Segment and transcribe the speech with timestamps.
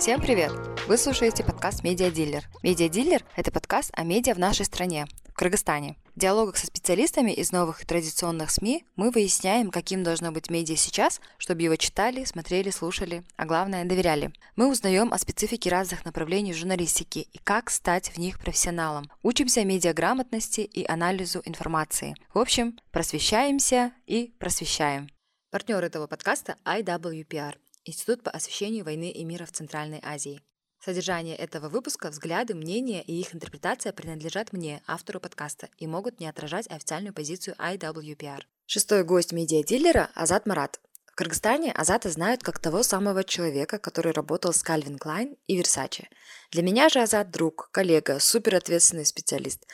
[0.00, 0.50] Всем привет!
[0.88, 2.48] Вы слушаете подкаст «Медиадиллер».
[2.62, 5.98] «Медиадиллер»— это подкаст о медиа в нашей стране, в Кыргызстане.
[6.16, 10.76] В диалогах со специалистами из новых и традиционных СМИ мы выясняем, каким должно быть медиа
[10.76, 14.32] сейчас, чтобы его читали, смотрели, слушали, а главное– доверяли.
[14.56, 19.04] Мы узнаем о специфике разных направлений журналистики и как стать в них профессионалом.
[19.22, 22.14] Учимся медиаграмотности и анализу информации.
[22.32, 25.10] В общем, просвещаемся и просвещаем.
[25.50, 30.42] Партнер этого подкаста IWPR– Институт по освещению войны и мира в Центральной Азии.
[30.84, 36.26] Содержание этого выпуска, взгляды, мнения и их интерпретация принадлежат мне, автору подкаста, и могут не
[36.26, 38.42] отражать официальную позицию IWPR.
[38.66, 40.80] Шестой гость медиадилера– Азат Марат.
[41.06, 46.04] В Кыргызстане Азата знают как того самого человека, который работал с Calvin Klein и Versace.
[46.50, 49.66] Для меня же Азат– друг, коллега, суперответственный специалист,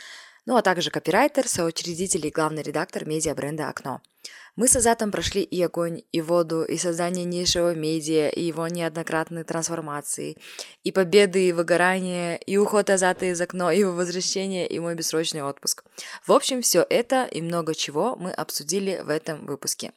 [0.47, 4.01] ну а также копирайтер, соучредитель и главный редактор медиа-бренда «Окно».
[4.57, 9.45] Мы с Азатом прошли и огонь, и воду, и создание низшего медиа, и его неоднократные
[9.45, 10.39] трансформации,
[10.83, 15.43] и победы, и выгорания, и уход Азата из окна, и его возвращение, и мой бессрочный
[15.43, 15.85] отпуск.
[16.27, 19.93] В общем, все это и много чего мы обсудили в этом выпуске.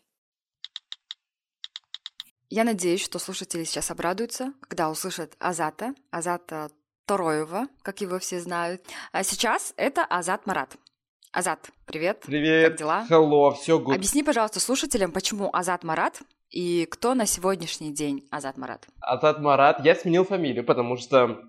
[2.50, 6.70] Я надеюсь, что слушатели сейчас обрадуются, когда услышат Азата, Азата
[7.06, 8.86] Тороева, как его все знают.
[9.14, 10.76] А сейчас это Азат Марат.
[11.32, 12.24] Азат, привет.
[12.26, 12.70] Привет.
[12.70, 13.08] Как дела?
[13.08, 13.94] Hello, все good.
[13.94, 18.88] Объясни, пожалуйста, слушателям, почему Азат Марат и кто на сегодняшний день Азат Марат?
[19.00, 19.86] Азат Марат.
[19.86, 21.40] Я сменил фамилию, потому что,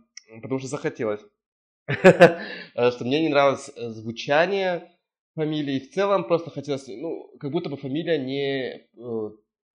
[0.42, 1.22] потому что захотелось.
[1.88, 4.92] Что мне не нравилось э, звучание
[5.34, 5.80] фамилии.
[5.80, 9.30] В целом просто хотелось, ну, как будто бы фамилия не, э,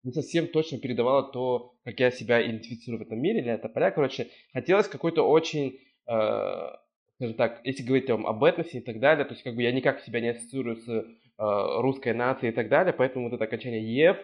[0.02, 3.90] не совсем точно передавала то, как я себя идентифицирую в этом мире, или это поля.
[3.90, 5.78] Короче, хотелось какой-то очень
[6.08, 6.70] э,
[7.20, 9.72] скажем так, если говорить там, об этносе и так далее, то есть как бы я
[9.72, 11.04] никак себя не ассоциирую с э,
[11.36, 14.16] русской нацией и так далее, поэтому вот это окончание «ев»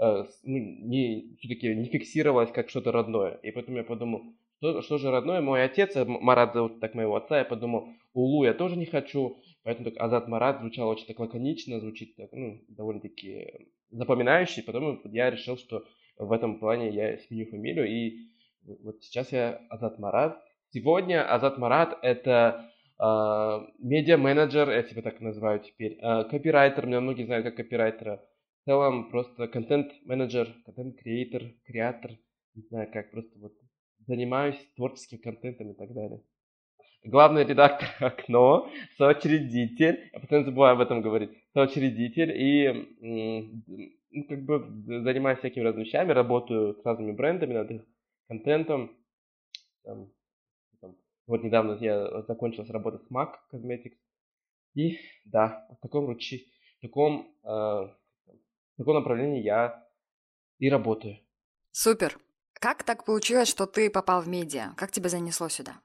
[0.00, 3.38] э, ну, не, все-таки не фиксировалось как что-то родное.
[3.44, 4.24] И поэтому я подумал,
[4.58, 5.40] что, что же родное?
[5.40, 9.38] Мой отец, э, Марат зовут так моего отца, я подумал, Улу я тоже не хочу,
[9.62, 15.30] поэтому так Азат Марат звучал очень так лаконично, звучит так, ну, довольно-таки запоминающий, потом я
[15.30, 15.84] решил, что
[16.18, 18.26] в этом плане я сменю фамилию, и
[18.82, 20.42] вот сейчас я Азат Марат,
[20.72, 23.04] Сегодня Азат Марат– это э,
[23.80, 28.22] медиа-менеджер, я себя так называю теперь, э, копирайтер, меня многие знают как копирайтера.
[28.62, 32.12] В целом просто контент-менеджер, контент-креатор, креатор,
[32.54, 33.52] не знаю как, просто вот
[34.06, 36.22] занимаюсь творческим контентом и так далее.
[37.02, 43.52] Главный редактор «Окно», соучредитель, я постоянно забываю об этом говорить, соучредитель и
[44.12, 44.64] ну, как бы
[45.02, 47.82] занимаюсь всякими разными вещами, работаю с разными брендами над их
[48.28, 48.96] контентом,
[49.82, 50.12] там,
[51.30, 53.96] вот недавно я закончил с работы с MAC Cosmetics.
[54.74, 59.88] И да, в таком, ручи, в таком, э, в таком направлении я
[60.58, 61.18] и работаю.
[61.70, 62.18] Супер.
[62.52, 64.74] Как так получилось, что ты попал в медиа?
[64.76, 65.80] Как тебя занесло сюда?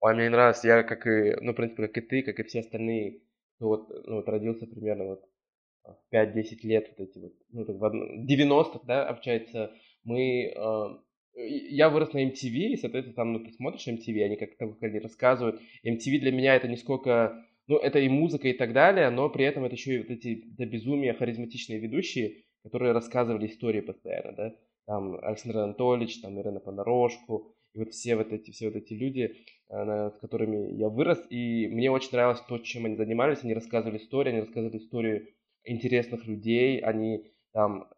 [0.00, 0.66] Ой, мне не нравится.
[0.66, 3.20] Я как и, ну, в принципе, как и ты, как и все остальные,
[3.58, 5.28] ну, вот, ну, вот родился примерно вот
[5.84, 7.84] в 5-10 лет, вот эти вот, ну, так, в
[8.26, 9.72] 90-х, да, общается,
[10.04, 10.84] мы э,
[11.34, 14.98] я вырос на MTV, и, соответственно, там, ну, ты смотришь MTV, они как-то как они
[14.98, 15.60] рассказывают.
[15.84, 17.44] MTV для меня это не сколько...
[17.66, 20.42] Ну, это и музыка и так далее, но при этом это еще и вот эти
[20.56, 24.54] до безумия харизматичные ведущие, которые рассказывали истории постоянно, да.
[24.86, 29.36] Там Александр Анатольевич, там Ирина Понарошку, и вот все вот эти, все вот эти люди,
[29.68, 34.30] с которыми я вырос, и мне очень нравилось то, чем они занимались, они рассказывали истории,
[34.30, 35.28] они рассказывали историю
[35.62, 37.88] интересных людей, они там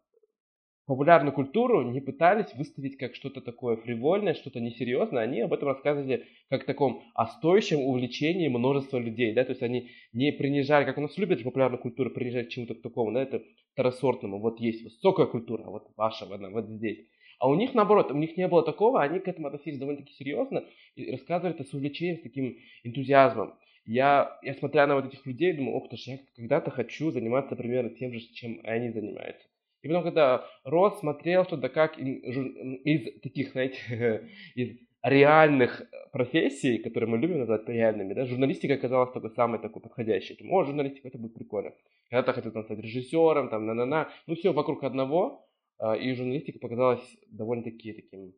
[0.85, 6.25] популярную культуру не пытались выставить как что-то такое фривольное, что-то несерьезное, они об этом рассказывали
[6.49, 11.01] как таком о стоящем увлечении множества людей, да, то есть они не принижали, как у
[11.01, 13.41] нас любят популярную культуру, принижать к чему-то такому, да, это
[13.73, 17.07] второсортному, вот есть высокая культура, вот ваша, она вот здесь.
[17.39, 20.63] А у них, наоборот, у них не было такого, они к этому относились довольно-таки серьезно
[20.95, 23.55] и рассказывали это с увлечением, с таким энтузиазмом.
[23.85, 27.89] Я, я смотря на вот этих людей, думаю, ох ты я когда-то хочу заниматься примерно
[27.89, 29.45] тем же, чем они занимаются.
[29.83, 35.83] И потом, когда рос, смотрел, что да как из таких, знаете, из реальных
[36.13, 40.37] профессий, которые мы любим называть реальными, да, журналистика оказалась только самой такой подходящей.
[40.37, 41.73] Думаю, О, журналистика, это будет прикольно.
[42.09, 44.09] Когда-то хотел там стать режиссером, там, на-на-на.
[44.25, 45.45] Ну, все вокруг одного.
[45.79, 48.33] А, и журналистика показалась довольно-таки таким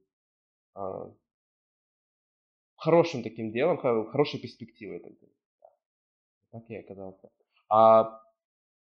[0.73, 1.13] а,
[2.75, 4.99] хорошим таким делом, хорошей перспективой.
[6.51, 7.29] Так я оказался.
[7.69, 8.24] А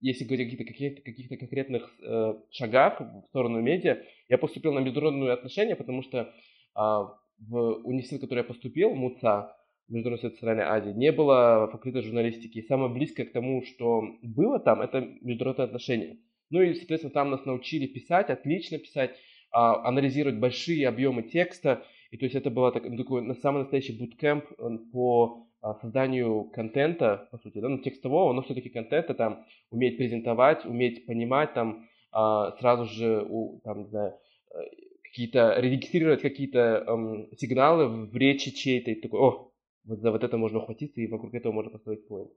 [0.00, 4.80] если говорить о каких-то, каких-то, каких-то конкретных э, шагах в сторону медиа, я поступил на
[4.80, 6.28] международные отношения, потому что э,
[6.74, 9.56] в университет, в который я поступил, МУЦА,
[9.88, 12.58] Международный университет Центральной Азии, не было факультета журналистики.
[12.58, 16.18] И самое близкое к тому, что было там, это международные отношения.
[16.48, 19.16] Ну и, соответственно, там нас научили писать, отлично писать, э,
[19.52, 21.84] анализировать большие объемы текста.
[22.10, 24.44] И то есть это было так, такой на самый настоящий буткемп
[24.92, 25.49] по а,
[25.80, 31.54] созданию контента, по сути, да, ну, текстового, но все-таки контента, там, уметь презентовать, уметь понимать,
[31.54, 33.26] там, а, сразу же,
[33.62, 34.18] там, не знаю,
[34.54, 34.58] э,
[35.02, 39.52] какие-то, регистрировать какие-то эм, сигналы в речи чьей-то, и такой, о,
[39.84, 42.30] вот за вот это можно ухватиться, и вокруг этого можно построить поинт.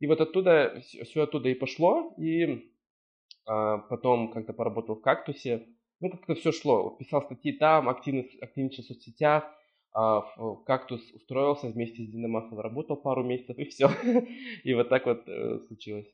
[0.00, 2.70] И вот оттуда, все оттуда и пошло, и
[3.46, 5.66] а, потом как-то поработал в «Кактусе»,
[6.00, 6.90] ну, как-то все шло.
[6.90, 9.56] Писал статьи там, активно, активничал в соцсетях, а,
[10.66, 13.90] «Кактус» устроился вместе с Динамасом, работал пару месяцев, и все.
[14.64, 16.06] И вот так вот э, случилось.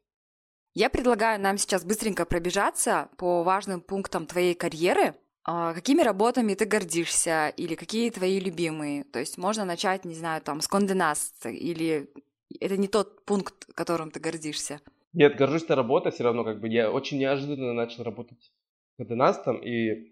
[0.74, 5.14] Я предлагаю нам сейчас быстренько пробежаться по важным пунктам твоей карьеры.
[5.44, 9.04] А, какими работами ты гордишься или какие твои любимые?
[9.04, 12.08] То есть можно начать, не знаю, там, с Конденас или
[12.60, 14.80] это не тот пункт, которым ты гордишься?
[15.12, 19.58] Нет, горжусь этой работой все равно, как бы я очень неожиданно начал работать с Конденастом
[19.58, 20.04] и, э,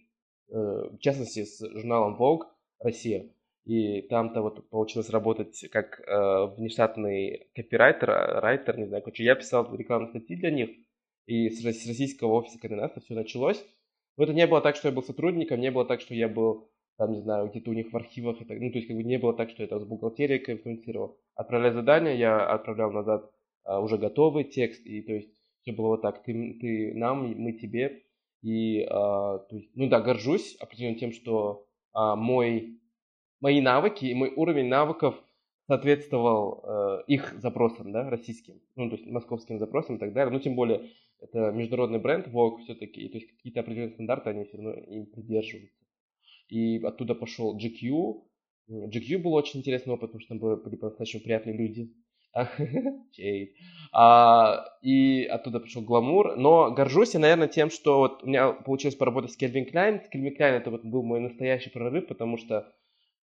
[0.51, 2.49] в частности, с журналом Vogue
[2.81, 3.33] Россия.
[3.65, 9.35] И там-то вот получилось работать как э, внештатный копирайтер, а, райтер, не знаю, короче, я
[9.35, 10.71] писал рекламные статьи для них,
[11.27, 13.65] и с, российского офиса Координата все началось.
[14.17, 16.71] Но это не было так, что я был сотрудником, не было так, что я был,
[16.97, 19.03] там, не знаю, где-то у них в архивах, и так, ну, то есть, как бы
[19.03, 21.19] не было так, что я там с бухгалтерией конференцировал.
[21.35, 23.31] Отправляя задание, я отправлял назад
[23.65, 25.31] а, уже готовый текст, и, то есть,
[25.63, 28.03] все было вот так, ты, ты нам, мы тебе,
[28.43, 32.80] и, а, то есть, ну, да, горжусь определенно тем, что а, мой
[33.41, 35.15] мои навыки и мой уровень навыков
[35.67, 40.33] соответствовал э, их запросам, да, российским, ну, то есть московским запросам и так далее.
[40.33, 40.91] Ну, тем более,
[41.21, 45.81] это международный бренд Vogue все-таки, то есть какие-то определенные стандарты, они все равно им придерживаются.
[46.49, 48.23] И оттуда пошел GQ.
[48.69, 51.95] GQ был очень интересный опыт, потому что там были по-настоящему приятные люди.
[53.93, 56.37] а, и оттуда пришел гламур.
[56.37, 60.01] Но горжусь я, наверное, тем, что вот у меня получилось поработать с Calvin Klein.
[60.11, 62.73] Calvin Klein это вот был мой настоящий прорыв, потому что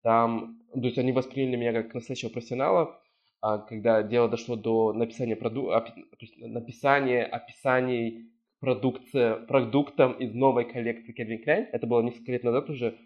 [0.07, 2.97] там, то есть они восприняли меня как настоящего профессионала,
[3.41, 5.67] а когда дело дошло до написания, проду...
[5.67, 8.31] то есть написания описаний
[8.61, 11.65] продукции, продуктам из новой коллекции Calvin Klein.
[11.73, 12.97] Это было несколько лет назад уже.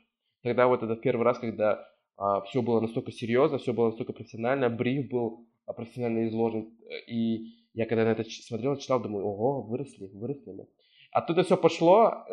[0.44, 1.84] Тогда вот это первый раз, когда
[2.18, 6.70] а, все было настолько серьезно, все было настолько профессионально, бриф был а, профессионально изложен.
[7.08, 10.68] И я когда на это смотрел, читал, думаю, ого, выросли, выросли мы.
[11.12, 12.28] Оттуда все пошло.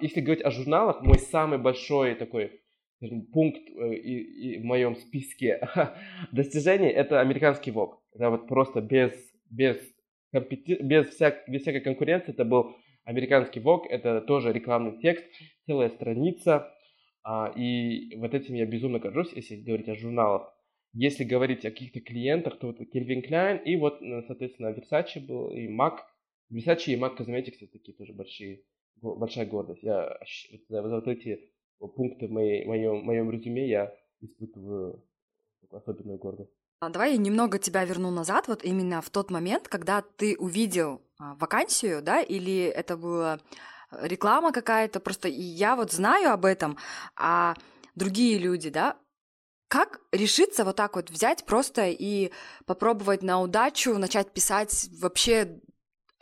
[0.00, 2.62] Если говорить о журналах, мой самый большой такой
[3.32, 5.60] пункт э, и, и в моем списке
[6.32, 8.02] достижений это американский ВОК.
[8.12, 9.12] Это вот просто без,
[9.50, 9.76] без,
[10.32, 10.76] компети...
[10.82, 11.48] без, всяк...
[11.48, 13.86] без всякой конкуренции это был американский ВОК.
[13.88, 15.24] Это тоже рекламный текст,
[15.66, 16.72] целая страница.
[17.22, 20.52] А, и вот этим я безумно горжусь, если говорить о журналах.
[20.94, 25.50] Если говорить о каких-то клиентах, то вот Кельвин Клайн и вот, э, соответственно, Versace был
[25.50, 25.98] и Mac.
[26.50, 28.62] Versace и Mac Cosmetics это такие тоже большие,
[29.02, 29.82] большая гордость.
[29.82, 30.18] Я
[30.70, 31.50] вот, вот эти
[31.86, 35.04] пункты в моей, моем, моем резюме я испытываю
[35.70, 36.50] особенную гордость.
[36.80, 41.02] А давай я немного тебя верну назад, вот именно в тот момент, когда ты увидел
[41.18, 43.40] а, вакансию, да, или это была
[43.90, 46.76] реклама какая-то, просто я вот знаю об этом,
[47.16, 47.54] а
[47.94, 48.96] другие люди, да,
[49.68, 52.30] как решиться вот так вот взять просто и
[52.64, 55.60] попробовать на удачу начать писать вообще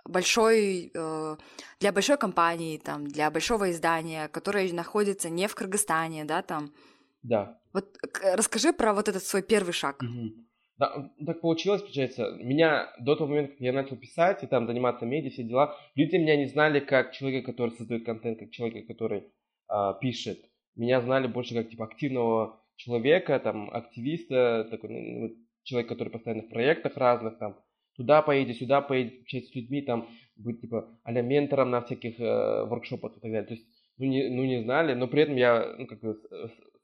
[0.08, 1.37] большой, э,
[1.81, 6.73] для большой компании, там, для большого издания, которое находится не в Кыргызстане, да, там.
[7.23, 7.59] Да.
[7.73, 7.97] Вот
[8.35, 10.02] расскажи про вот этот свой первый шаг.
[10.02, 10.47] Угу.
[10.78, 12.37] Да, так получилось, получается.
[12.42, 16.16] Меня до того момента, как я начал писать и там заниматься медиа, все дела, люди
[16.16, 19.25] меня не знали как человека, который создает контент, как человека, который
[19.69, 20.38] а, пишет.
[20.75, 25.31] Меня знали больше как типа активного человека, там, активиста, такой, ну,
[25.62, 27.59] человек, который постоянно в проектах разных, там,
[27.97, 32.65] туда поедете, сюда поедете, общаться с людьми, там, быть, типа, а ментором на всяких э,
[32.65, 33.47] воркшопах и так далее.
[33.47, 33.67] То есть,
[33.99, 36.19] ну не, ну, не знали, но при этом я, ну, как бы,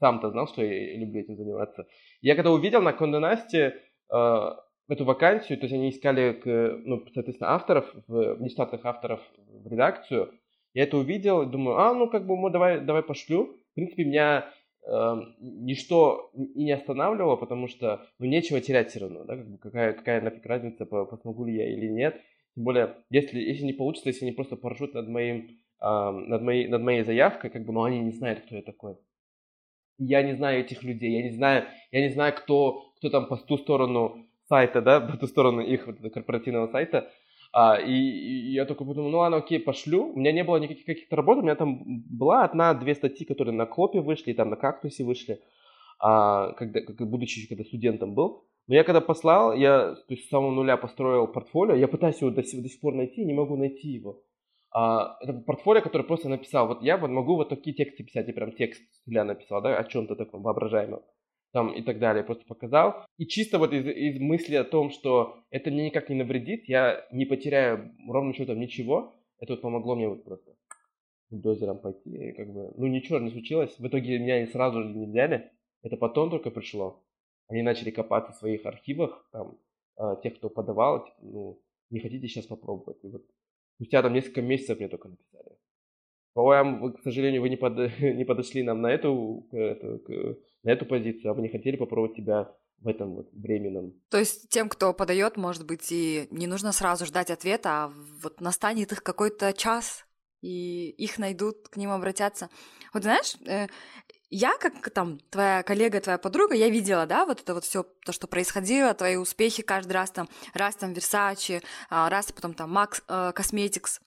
[0.00, 1.86] сам-то знал, что я люблю этим заниматься.
[2.20, 3.76] Я когда увидел на Кондонасте
[4.12, 4.50] э,
[4.88, 10.32] эту вакансию, то есть они искали, к, ну, соответственно, авторов, в, внештатных авторов в редакцию,
[10.74, 13.58] я это увидел, думаю, а, ну, как бы, ну, давай, давай пошлю.
[13.72, 14.50] В принципе, меня
[14.84, 19.58] Эм, ничто и не останавливало, потому что, ну, нечего терять все равно, да, как бы
[19.58, 22.20] какая, какая нафиг разница, посмогу ли я или нет.
[22.56, 26.66] Тем более, если, если не получится, если они просто поржут над моим, э, над, моей,
[26.66, 28.96] над моей заявкой, как бы, ну, они не знают, кто я такой.
[29.98, 33.36] Я не знаю этих людей, я не знаю, я не знаю, кто, кто там по
[33.36, 37.08] ту сторону сайта, да, по ту сторону их вот, корпоративного сайта,
[37.52, 40.12] а, и, и я только подумал, ну ладно, окей, пошлю.
[40.12, 43.66] У меня не было никаких каких-то работ, у меня там была одна-две статьи, которые на
[43.66, 45.40] Клопе вышли, там на Кактусе вышли,
[45.98, 48.46] а, когда, как, будучи еще когда студентом был.
[48.68, 52.30] Но я когда послал, я то есть, с самого нуля построил портфолио, я пытаюсь его
[52.30, 54.22] до, до сих пор найти, не могу найти его.
[54.70, 58.34] а, это портфолио, которое просто написал, вот я вот могу вот такие тексты писать, я
[58.34, 61.02] прям текст для написал, да, о чем-то таком воображаемом,
[61.52, 63.06] там и так далее, просто показал.
[63.18, 67.06] И чисто вот из, из мысли о том, что это мне никак не навредит, я
[67.12, 70.56] не потеряю ровно счетом ничего, это вот помогло мне вот просто
[71.30, 75.50] бульдозером пойти, как бы, ну ничего не случилось, в итоге меня сразу же не взяли,
[75.82, 77.02] это потом только пришло.
[77.48, 79.58] Они начали копаться в своих архивах, там,
[79.98, 82.98] э, тех, кто подавал, типа, ну, не хотите сейчас попробовать.
[83.02, 83.24] И вот
[83.74, 85.56] спустя там несколько месяцев мне только написали.
[86.34, 90.70] По-моему, к сожалению, вы не, под, не подошли нам на эту, к, эту, к, на
[90.70, 93.94] эту позицию, а вы не хотели попробовать тебя в этом вот временном.
[94.10, 98.40] То есть тем, кто подает, может быть, и не нужно сразу ждать ответа, а вот
[98.40, 100.04] настанет их какой-то час,
[100.40, 102.50] и их найдут, к ним обратятся.
[102.92, 103.68] Вот знаешь, э,
[104.30, 108.12] я, как там твоя коллега, твоя подруга, я видела, да, вот это вот все, то,
[108.12, 113.02] что происходило, твои успехи каждый раз там, раз там Versace, а, раз потом там Max
[113.08, 114.00] э, Cosmetics,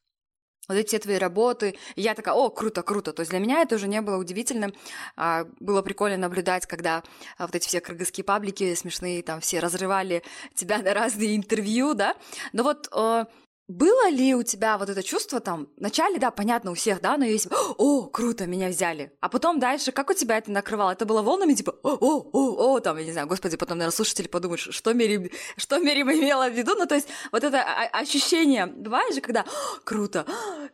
[0.67, 1.75] вот эти твои работы.
[1.95, 3.13] И я такая, о, круто, круто.
[3.13, 4.73] То есть для меня это уже не было удивительным.
[5.15, 7.03] А, было прикольно наблюдать, когда
[7.37, 12.15] а, вот эти все кыргызские паблики смешные, там все разрывали тебя на разные интервью, да.
[12.53, 13.25] Но вот э,
[13.67, 17.25] было ли у тебя вот это чувство там, вначале, да, понятно, у всех, да, но
[17.25, 19.11] есть, о, круто, меня взяли.
[19.21, 20.91] А потом дальше, как у тебя это накрывало?
[20.91, 23.95] Это было волнами, типа, о, о, о, о, там, я не знаю, господи, потом, наверное,
[23.95, 28.67] слушатели подумают, что Мери, что Мери имела в виду, ну, то есть вот это ощущение,
[28.67, 29.45] бывает же, когда,
[29.83, 30.25] круто,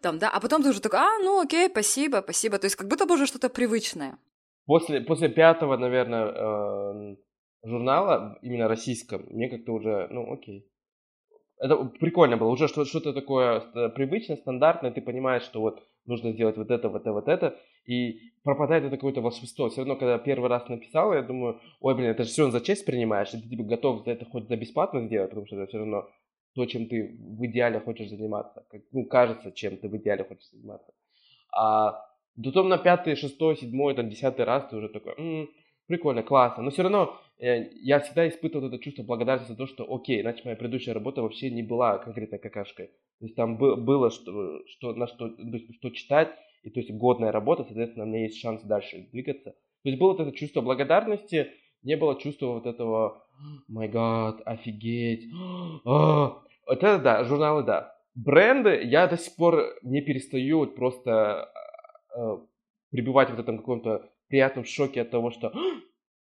[0.01, 2.87] там, да, а потом ты уже такой, а, ну, окей, спасибо, спасибо, то есть как
[2.87, 4.17] будто бы уже что-то привычное.
[4.65, 7.15] После, после пятого, наверное, э,
[7.63, 10.70] журнала, именно российском, мне как-то уже, ну, окей,
[11.61, 16.71] это прикольно было, уже что-то такое привычное, стандартное, ты понимаешь, что вот нужно сделать вот
[16.71, 19.69] это, вот это, вот это, и пропадает это какое-то волшебство.
[19.69, 22.65] Все равно, когда первый раз написал, я думаю, ой, блин, это же все равно за
[22.65, 25.67] честь принимаешь, и ты типа готов за это хоть за бесплатно сделать, потому что это
[25.67, 26.09] все равно
[26.55, 30.49] то, чем ты в идеале хочешь заниматься, как, ну, кажется, чем ты в идеале хочешь
[30.51, 30.91] заниматься.
[31.55, 32.03] А
[32.43, 35.49] потом на пятый, шестой, седьмой, там, десятый раз ты уже такой, м-м,
[35.91, 36.63] прикольно, классно.
[36.63, 40.41] Но все равно э, я всегда испытывал это чувство благодарности за то, что окей, иначе
[40.45, 42.87] моя предыдущая работа вообще не была конкретной какашкой.
[43.19, 45.29] То есть там было что, что, на что,
[45.77, 46.29] что читать,
[46.63, 49.51] и то есть годная работа, соответственно, у меня есть шанс дальше двигаться.
[49.51, 51.51] То есть было вот это чувство благодарности,
[51.83, 53.23] не было чувства вот этого
[53.67, 55.25] май гад, офигеть,
[55.85, 57.95] а, вот это да, журналы да.
[58.15, 61.51] Бренды я до сих пор не перестаю вот просто
[62.15, 62.37] э,
[62.91, 65.53] пребывать в этом каком-то приятном шоке от того, что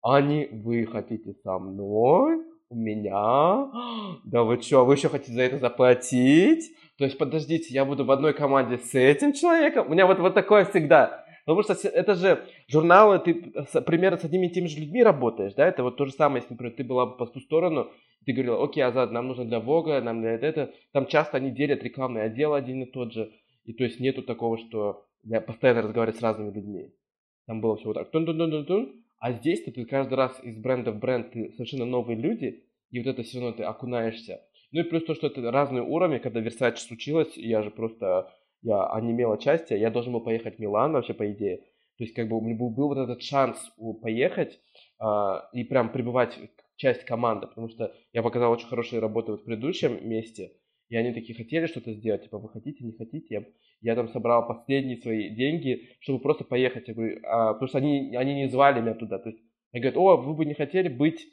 [0.01, 2.41] Ани, вы хотите со мной?
[2.69, 3.69] У меня?
[4.25, 6.71] Да вы что, вы еще хотите за это заплатить?
[6.97, 9.87] То есть, подождите, я буду в одной команде с этим человеком?
[9.87, 11.23] У меня вот, вот такое всегда.
[11.45, 13.35] Потому что это же журналы, ты
[13.81, 15.65] примерно с одними и теми же людьми работаешь, да?
[15.65, 17.89] Это вот то же самое, если, например, ты была бы по ту сторону,
[18.25, 20.73] ты говорила, окей, Азад, нам нужно для Вога, нам для это.
[20.91, 23.31] Там часто они делят рекламный отдел один и тот же.
[23.63, 26.93] И то есть нету такого, что я постоянно разговариваю с разными людьми.
[27.47, 28.11] Там было все вот так.
[28.11, 29.03] Тун-тун-тун-тун.
[29.19, 33.07] А здесь ты каждый раз из бренда в бренд, ты совершенно новые люди, и вот
[33.07, 34.41] это все равно ты окунаешься.
[34.71, 38.85] Ну и плюс то, что это разные уровни, когда Versace случилось, я же просто, я
[38.91, 41.57] онемел отчасти, я должен был поехать в Милан вообще, по идее.
[41.97, 44.59] То есть как бы у меня был, был вот этот шанс поехать
[44.99, 46.37] а, и прям пребывать
[46.75, 50.51] часть команды, потому что я показал очень хорошие работы вот в предыдущем месте,
[50.89, 53.27] и они такие хотели что-то сделать, типа, вы хотите, не хотите?
[53.29, 53.45] Я,
[53.81, 56.87] я там собрал последние свои деньги, чтобы просто поехать.
[56.87, 59.19] Я говорю, а, потому что они, они не звали меня туда.
[59.19, 59.41] То есть,
[59.73, 61.27] они говорят, о, вы бы не хотели быть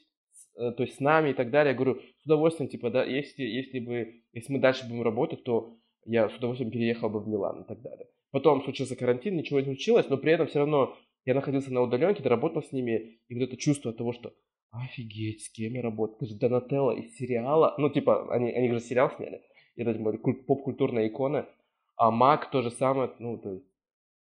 [0.56, 1.72] э, то есть с нами и так далее.
[1.72, 5.78] Я говорю, с удовольствием, типа, да, если, если бы, если мы дальше будем работать, то
[6.04, 8.08] я с удовольствием переехал бы в Милан и так далее.
[8.32, 12.22] Потом случился карантин, ничего не случилось, но при этом все равно я находился на удаленке,
[12.22, 14.34] доработал с ними, и вот это чувство того, что
[14.82, 18.80] офигеть, с кем я работаю, это же Донателло из сериала, ну, типа, они, они же
[18.80, 19.42] сериал сняли,
[19.76, 20.12] это типа,
[20.46, 21.48] поп-культурная икона,
[21.96, 23.66] а Мак то же самое, ну, то есть,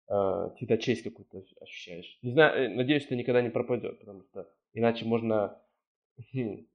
[0.10, 2.18] э, всегда честь какую-то ощущаешь.
[2.22, 5.58] Не знаю, э, надеюсь, что никогда не пропадет, потому что иначе можно
[6.34, 6.68] хм,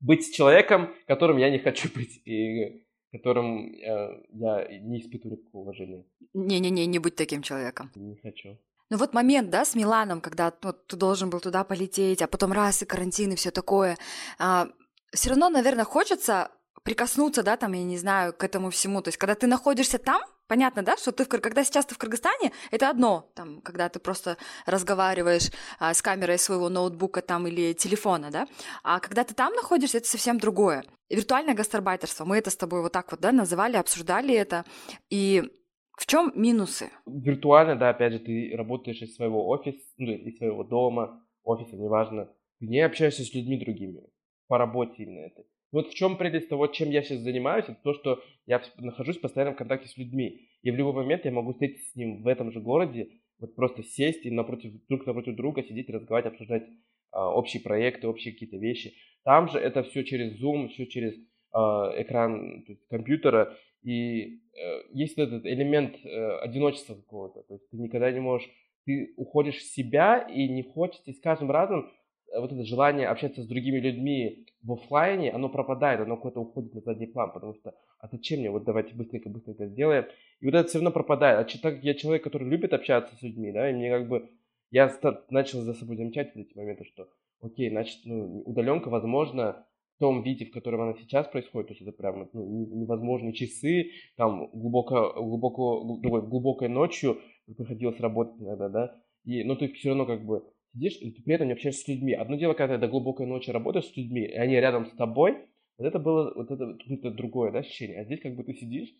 [0.00, 6.04] быть человеком, которым я не хочу быть, и которым э, я не испытываю никакого уважения.
[6.34, 7.90] Не-не-не, не будь таким человеком.
[7.94, 8.58] Не хочу.
[8.92, 12.52] Ну вот момент, да, с Миланом, когда ну, ты должен был туда полететь, а потом
[12.52, 13.96] раз и карантин и все такое.
[14.38, 14.68] А,
[15.14, 16.50] все равно, наверное, хочется
[16.82, 19.00] прикоснуться, да, там, я не знаю, к этому всему.
[19.00, 21.98] То есть, когда ты находишься там, понятно, да, что ты, в, когда сейчас ты в
[21.98, 27.72] Кыргызстане, это одно, там, когда ты просто разговариваешь а, с камерой своего ноутбука там или
[27.72, 28.46] телефона, да,
[28.82, 30.84] а когда ты там находишься, это совсем другое.
[31.08, 34.66] Виртуальное гастарбайтерство, мы это с тобой вот так вот, да, называли, обсуждали это,
[35.08, 35.50] и
[35.98, 36.90] в чем минусы?
[37.06, 42.30] Виртуально, да, опять же, ты работаешь из своего офиса, ну, из своего дома, офиса, неважно.
[42.58, 44.02] Ты не общаешься с людьми другими.
[44.48, 45.44] По работе именно это.
[45.72, 49.22] Вот в чем прелесть того, чем я сейчас занимаюсь, это то, что я нахожусь в
[49.22, 50.48] постоянном контакте с людьми.
[50.62, 53.08] И в любой момент я могу встретиться с ним в этом же городе,
[53.38, 56.62] вот просто сесть и напротив, друг напротив друга сидеть, разговаривать, обсуждать
[57.10, 58.94] а, общие проекты, общие какие-то вещи.
[59.24, 61.14] Там же это все через Zoom, все через
[61.52, 63.56] а, экран есть, компьютера.
[63.82, 67.42] И э, есть этот элемент э, одиночества какого-то.
[67.42, 68.48] То есть ты никогда не можешь,
[68.84, 71.90] ты уходишь в себя и не хочется, и с каждым разом
[72.32, 76.74] Э, вот это желание общаться с другими людьми в офлайне, оно пропадает, оно куда-то уходит
[76.74, 80.06] на задний план, потому что, а зачем мне, вот давайте быстренько-быстренько сделаем.
[80.40, 81.38] И вот это все равно пропадает.
[81.38, 84.30] А так как я человек, который любит общаться с людьми, да, и мне как бы,
[84.70, 84.90] я
[85.30, 87.08] начал за собой замечать в эти моменты, что,
[87.40, 89.66] окей, значит, ну, удаленка, возможно,
[89.98, 94.50] том виде, в котором она сейчас происходит, то есть это прям ну, невозможные часы, там
[94.52, 100.42] глубоко, глубоко, глубокой ночью приходилось работать иногда, да, и, ну, ты все равно как бы
[100.72, 102.12] сидишь, и ты при этом не общаешься с людьми.
[102.12, 105.36] Одно дело, когда ты до глубокой ночи работаешь с людьми, и они рядом с тобой,
[105.78, 108.00] вот это было вот это, это другое да, ощущение.
[108.00, 108.90] А здесь как бы ты сидишь,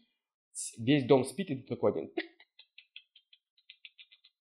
[0.79, 2.11] весь дом спит, и ты такой один.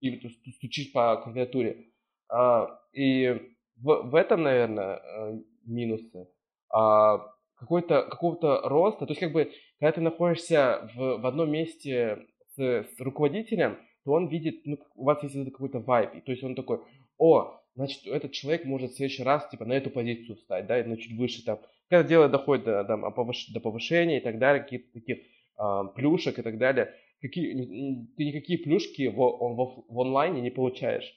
[0.00, 1.92] И ты стучишь по клавиатуре.
[2.28, 3.38] А, и
[3.76, 6.28] в, в этом, наверное, э, минусы.
[6.72, 7.18] А,
[7.60, 9.06] какой-то, какого-то роста.
[9.06, 14.12] То есть, как бы, когда ты находишься в, в одном месте с, с руководителем, то
[14.12, 16.24] он видит, ну, у вас есть какой-то вайп.
[16.24, 16.80] То есть он такой,
[17.18, 20.96] о, значит, этот человек может в следующий раз, типа, на эту позицию встать, да, ну,
[20.96, 21.60] чуть выше там.
[21.88, 25.18] Когда дело доходит до, там, до повышения и так далее, каких-то таких
[25.56, 27.52] а, плюшек и так далее, какие,
[28.16, 31.14] ты никакие плюшки в, в, в онлайне не получаешь.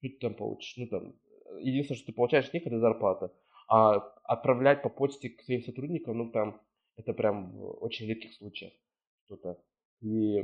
[0.00, 0.74] Что ты там получишь?
[0.76, 1.14] Ну, там,
[1.60, 3.32] единственное, что ты получаешь от них, это зарплата.
[3.68, 6.60] А отправлять по почте к своим сотрудникам, ну, там,
[6.96, 8.72] это прям в очень редких случаях
[9.26, 9.58] что-то.
[10.00, 10.40] И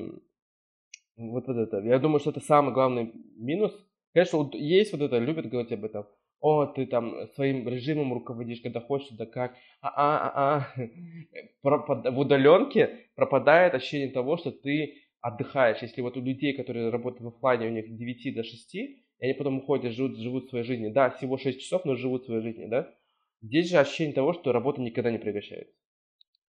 [1.17, 1.81] вот, вот это.
[1.81, 3.75] Я думаю, что это самый главный минус
[4.15, 6.07] Конечно, вот есть вот это, любят говорить об этом.
[6.41, 9.57] О, ты там своим режимом руководишь, когда хочешь, да как.
[9.83, 10.69] А-а-а-а.
[11.63, 15.83] В удаленке пропадает ощущение того, что ты отдыхаешь.
[15.83, 19.33] Если вот у людей, которые работают в офлайне, у них 9 до 6, и они
[19.33, 20.93] потом уходят, живут, живут своей жизнью.
[20.93, 22.95] Да, всего 6 часов, но живут своей жизнью, да?
[23.45, 25.75] Здесь же ощущение того, что работа никогда не прекращается.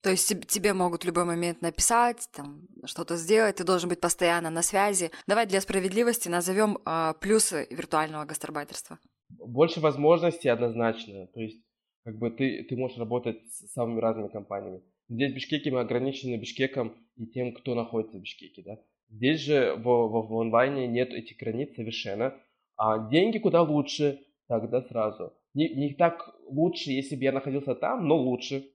[0.02, 4.50] То есть тебе могут в любой момент написать, там, что-то сделать, ты должен быть постоянно
[4.50, 5.10] на связи.
[5.28, 9.00] Давай для справедливости назовем э, плюсы виртуального гастарбайтерства.
[9.30, 11.28] Больше возможностей однозначно.
[11.28, 11.64] То есть
[12.04, 14.82] как бы ты, ты можешь работать с самыми разными компаниями.
[15.10, 18.62] Здесь в Бишкеке мы ограничены Бишкеком и тем, кто находится в Бишкеке.
[18.62, 18.78] Да?
[19.10, 22.34] Здесь же в, в, в онлайне нет этих границ совершенно.
[22.76, 25.34] А деньги куда лучше, тогда сразу.
[25.54, 28.66] Не, не так лучше, если бы я находился там, но лучше.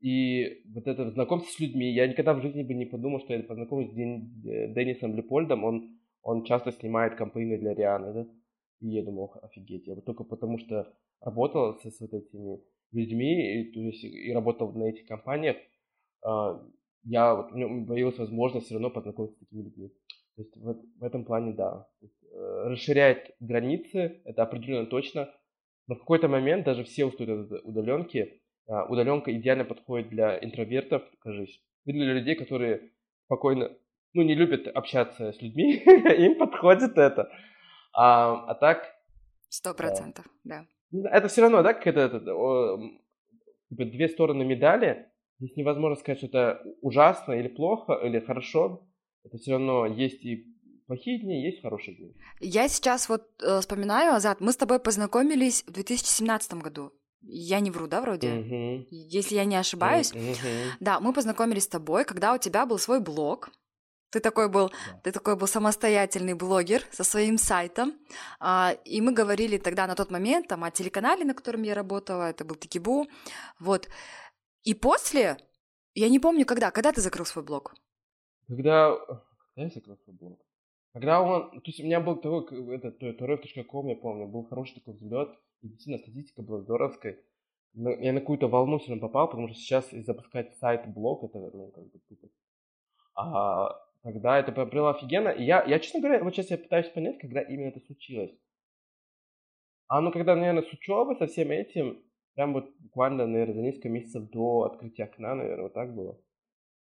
[0.00, 3.42] И вот это знакомство с людьми, я никогда в жизни бы не подумал, что я
[3.42, 8.26] познакомлюсь с Деннисом Лепольдом, он, он часто снимает компании для Рианы, да?
[8.80, 13.60] И я думал, офигеть, я вот только потому что работал со, с вот этими людьми,
[13.60, 15.58] и, то есть, и работал на этих компаниях,
[16.22, 16.62] а,
[17.04, 19.90] я, вот, у меня появилась возможность все равно познакомиться с такими людьми.
[20.40, 21.86] То есть в, в этом плане, да.
[22.00, 25.30] Есть, э, расширяет границы, это определенно точно,
[25.86, 31.02] но в какой-то момент даже все устают от удаленки, а, удаленка идеально подходит для интровертов,
[31.20, 32.92] кажись, и для людей, которые
[33.26, 33.76] спокойно,
[34.14, 37.30] ну, не любят общаться с людьми, им подходит это.
[37.92, 38.86] А, а так...
[39.50, 40.64] Сто процентов, да.
[40.90, 42.18] Это все равно, да, как это, это
[43.68, 45.06] типа, две стороны медали.
[45.38, 48.86] Здесь невозможно сказать, что это ужасно или плохо, или хорошо.
[49.24, 50.46] Это все равно есть и
[50.86, 52.16] плохие дни, есть хорошие дни.
[52.40, 56.92] Я сейчас вот э, вспоминаю, Азат, мы с тобой познакомились в 2017 году.
[57.22, 58.28] Я не вру, да, вроде?
[58.28, 58.86] Uh-huh.
[58.90, 60.12] Если я не ошибаюсь.
[60.12, 60.70] Uh-huh.
[60.80, 63.50] Да, мы познакомились с тобой, когда у тебя был свой блог.
[64.10, 65.00] Ты такой был, да.
[65.04, 67.94] ты такой был самостоятельный блогер со своим сайтом,
[68.40, 72.24] а, и мы говорили тогда на тот момент там о телеканале, на котором я работала,
[72.24, 73.06] это был Тикибу,
[73.60, 73.88] вот.
[74.64, 75.36] И после,
[75.94, 77.76] я не помню когда, когда ты закрыл свой блог?
[78.50, 80.40] Когда, когда я закрыл свой блог?
[80.92, 84.94] Когда он, то есть у меня был такой, этот, rf.com, я помню, был хороший такой
[84.94, 85.30] взлет,
[85.62, 87.16] и действительно статистика была здоровская.
[87.74, 91.70] Я на какую-то волну все равно попал, потому что сейчас запускать сайт, блог, это, ну,
[91.70, 92.28] как бы тупо.
[93.14, 95.28] А тогда это было офигенно.
[95.28, 98.32] И я, я, честно говоря, вот сейчас я пытаюсь понять, когда именно это случилось.
[99.86, 102.02] А ну, когда, наверное, с учебой, со всем этим,
[102.34, 106.20] прям вот буквально, наверное, за несколько месяцев до открытия окна, наверное, вот так было.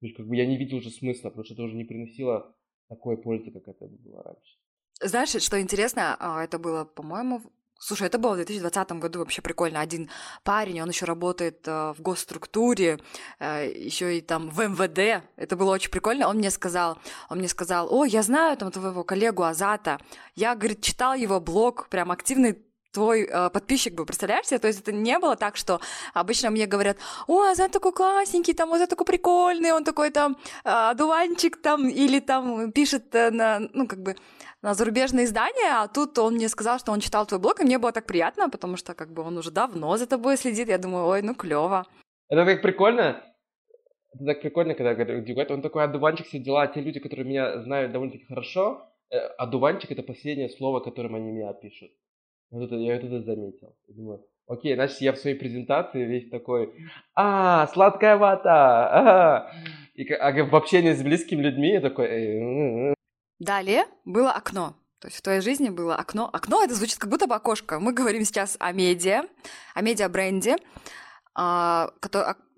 [0.04, 2.54] То есть, как бы я не видел уже смысла, потому что это уже не приносило
[2.90, 4.58] такой пользы, как это было раньше.
[5.02, 7.42] Знаешь, что интересно, а, это было, по-моему,
[7.80, 9.80] Слушай, это было в 2020 году вообще прикольно.
[9.82, 10.10] Один
[10.44, 13.00] парень, он еще работает э, в госструктуре,
[13.40, 15.26] э, еще и там в МВД.
[15.36, 16.30] Это было очень прикольно.
[16.30, 16.98] Он мне сказал,
[17.30, 20.00] он мне сказал, о, я знаю там твоего коллегу Азата.
[20.36, 22.58] Я, говорит, читал его блог, прям активный
[22.94, 24.60] твой э, подписчик был, представляешь себе?
[24.60, 25.80] То есть это не было так, что
[26.14, 30.94] обычно мне говорят, о, Азат такой классненький, там, Азат такой прикольный, он такой там э,
[30.96, 34.16] дуванчик там, или там пишет э, на, ну, как бы,
[34.62, 37.80] на зарубежные издания, а тут он мне сказал, что он читал твой блог, и мне
[37.80, 41.06] было так приятно, потому что как бы он уже давно за тобой следит, я думаю,
[41.06, 41.86] ой, ну клево.
[42.30, 43.22] Это так прикольно,
[44.14, 47.62] это так прикольно, когда говорят, он такой одуванчик, все дела, а те люди, которые меня
[47.64, 51.92] знают довольно-таки хорошо, э, одуванчик это последнее слово, которым они меня пишут.
[52.54, 53.76] Вот это, я вот это заметил.
[53.88, 56.72] Думаю, окей, значит, я в своей презентации весь такой,
[57.16, 59.52] а, сладкая вата, а,
[59.96, 62.96] и а в общении с близкими людьми я такой...
[63.40, 64.76] Далее было окно.
[65.00, 66.30] То есть в твоей жизни было окно.
[66.32, 67.80] Окно это звучит как будто бы окошко.
[67.80, 69.24] Мы говорим сейчас о медиа,
[69.74, 70.58] о медиа-бренде,
[71.34, 71.90] а,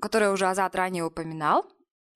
[0.02, 1.66] которое уже Азат ранее упоминал.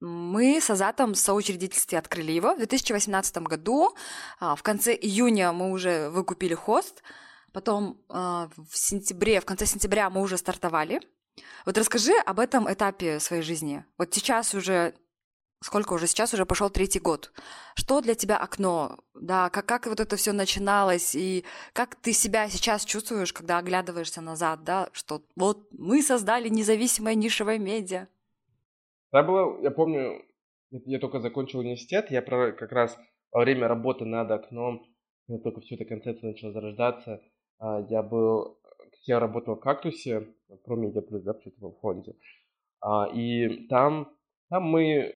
[0.01, 3.95] Мы с Азатом в соучредительстве открыли его в 2018 году.
[4.41, 7.03] А, в конце июня мы уже выкупили хост–
[7.53, 11.01] Потом э, в сентябре, в конце сентября мы уже стартовали.
[11.65, 13.85] Вот расскажи об этом этапе своей жизни.
[13.97, 14.93] Вот сейчас уже
[15.61, 17.31] сколько уже сейчас уже пошел третий год.
[17.75, 18.99] Что для тебя окно?
[19.13, 24.21] Да, как, как вот это все начиналось, и как ты себя сейчас чувствуешь, когда оглядываешься
[24.21, 28.07] назад, да, что вот мы создали независимое нишевое медиа.
[29.11, 30.23] Да, было, я помню,
[30.71, 32.97] я только закончил университет, я как раз
[33.31, 34.85] во время работы над окном,
[35.27, 37.21] когда только все эта концепция начала зарождаться,
[37.61, 38.57] я был,
[39.03, 40.27] я работал в «Кактусе»,
[40.65, 42.15] про Медиа Плюс, да, в фонде.
[42.81, 44.11] А, и там,
[44.49, 45.13] там мы...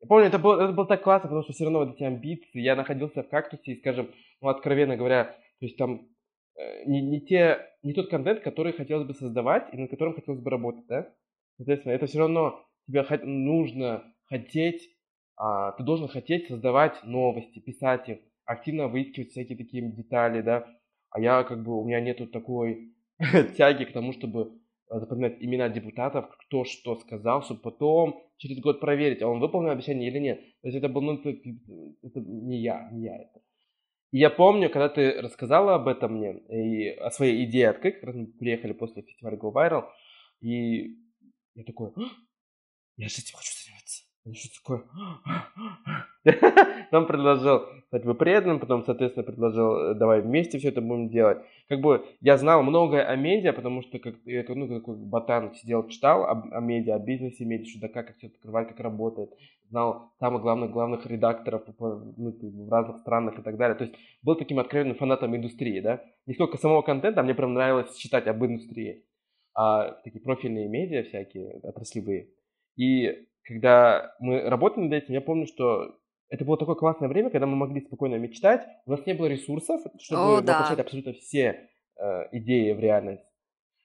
[0.00, 2.60] Я помню, это было, это было так классно, потому что все равно вот эти амбиции.
[2.60, 6.08] Я находился в «Кактусе», и, скажем, ну, откровенно говоря, то есть там
[6.56, 10.40] э, не, не, те, не тот контент, который хотелось бы создавать и над которым хотелось
[10.40, 11.10] бы работать, да?
[11.56, 14.90] Соответственно, это все равно тебе нужно хотеть,
[15.36, 20.66] а, ты должен хотеть создавать новости, писать их, активно выискивать всякие такие детали, да,
[21.14, 22.92] а я как бы, у меня нету такой
[23.56, 29.22] тяги к тому, чтобы запоминать имена депутатов, кто что сказал, чтобы потом через год проверить,
[29.22, 30.40] а он выполнил обещание или нет.
[30.60, 31.30] То есть это был, ну, это,
[32.02, 33.40] это не я, не я это.
[34.10, 38.04] И я помню, когда ты рассказала об этом мне, и о своей идее открыть, как
[38.04, 39.84] раз мы приехали после фестиваля Go Viral,
[40.40, 40.96] и
[41.54, 41.92] я такой,
[42.96, 44.04] я же этим хочу заниматься.
[44.32, 44.82] Что такое?
[46.90, 51.38] Потом предложил стать бы преданным, потом, соответственно, предложил, э, давай вместе все это будем делать.
[51.68, 55.86] Как бы я знал многое о медиа, потому что как, я ну, какой ботан сидел,
[55.88, 59.30] читал о, о медиа, о бизнесе медиа, что да как, как все открывать, как работает.
[59.68, 63.76] Знал самых главных, главных редакторов ну, в разных странах и так далее.
[63.76, 66.02] То есть был таким откровенным фанатом индустрии, да.
[66.26, 69.04] Не сколько самого контента, а мне прям нравилось читать об индустрии.
[69.54, 72.30] А такие профильные медиа всякие, отраслевые.
[72.76, 75.96] И когда мы работали над этим, я помню, что
[76.28, 78.66] это было такое классное время, когда мы могли спокойно мечтать.
[78.86, 80.54] У нас не было ресурсов, чтобы О, да.
[80.54, 81.68] воплощать абсолютно все
[82.00, 83.24] э, идеи в реальность.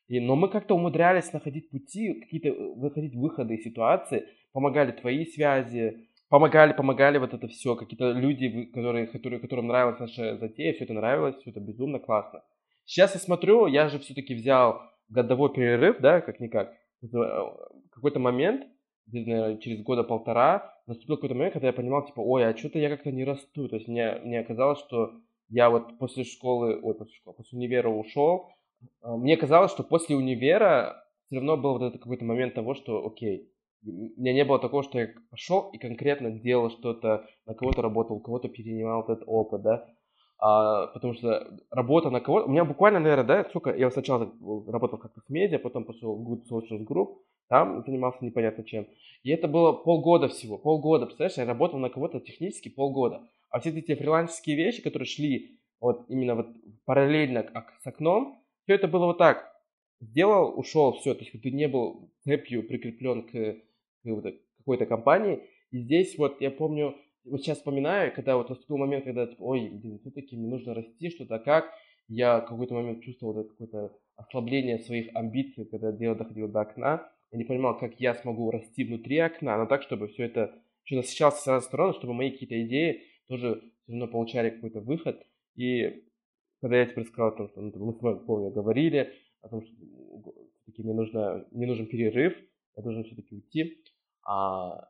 [0.08, 5.26] И, но мы как-то умудрялись находить пути, какие-то э, выходить выходы из ситуации, помогали твои
[5.26, 10.86] связи, помогали, помогали вот это все, какие-то люди, которые, которые, которым нравилась наша затея, все
[10.86, 12.43] это нравилось, все это безумно классно.
[12.86, 17.08] Сейчас я смотрю, я же все-таки взял годовой перерыв, да, как-никак, э,
[17.91, 18.65] какой-то момент,
[19.12, 22.89] где-то, через года полтора наступил какой-то момент, когда я понимал, типа, ой, а что-то я
[22.89, 23.67] как-то не расту.
[23.67, 25.13] То есть мне, мне казалось, что
[25.50, 28.50] я вот после школы, ой, после школы, после универа ушел.
[29.02, 33.06] А, мне казалось, что после универа все равно был вот этот какой-то момент того, что,
[33.06, 33.52] окей,
[33.86, 38.17] у меня не было такого, что я пошел и конкретно делал что-то, на кого-то работал,
[38.17, 39.86] у кого-то перенимал этот опыт, да,
[40.39, 42.48] а, потому что работа на кого-то...
[42.48, 43.76] У меня буквально, наверное, да, сколько...
[43.76, 44.32] Я сначала
[44.67, 47.17] работал как-то в медиа, потом пошел в Good Social Group,
[47.50, 48.88] там занимался непонятно чем.
[49.24, 53.28] И это было полгода всего, полгода, представляешь, я работал на кого-то технически полгода.
[53.50, 56.48] А все эти фрилансерские вещи, которые шли вот именно вот
[56.86, 57.44] параллельно
[57.82, 59.52] с окном, все это было вот так.
[60.00, 61.14] Сделал, ушел, все.
[61.16, 63.32] То есть ты не был цепью прикреплен к,
[64.04, 65.42] к какой-то компании.
[65.72, 69.70] И здесь вот я помню, вот сейчас вспоминаю, когда вот наступил момент, когда, типа, ой,
[69.70, 71.72] блин, все-таки мне нужно расти, что-то как,
[72.08, 77.12] я в какой-то момент чувствовал вот какое-то ослабление своих амбиций, когда дело доходило до окна,
[77.32, 80.96] я не понимал, как я смогу расти внутри окна, но так, чтобы все это еще
[80.96, 85.26] насыщалось с разных сторон, чтобы мои какие-то идеи тоже все равно получали какой-то выход.
[85.56, 86.06] И
[86.62, 89.62] когда я теперь сказал о том, что ну, мы с вами, помню, говорили о том,
[89.62, 89.74] что
[90.63, 92.36] все-таки мне, нужно, мне нужен перерыв,
[92.76, 93.84] я должен все-таки уйти.
[94.26, 94.89] А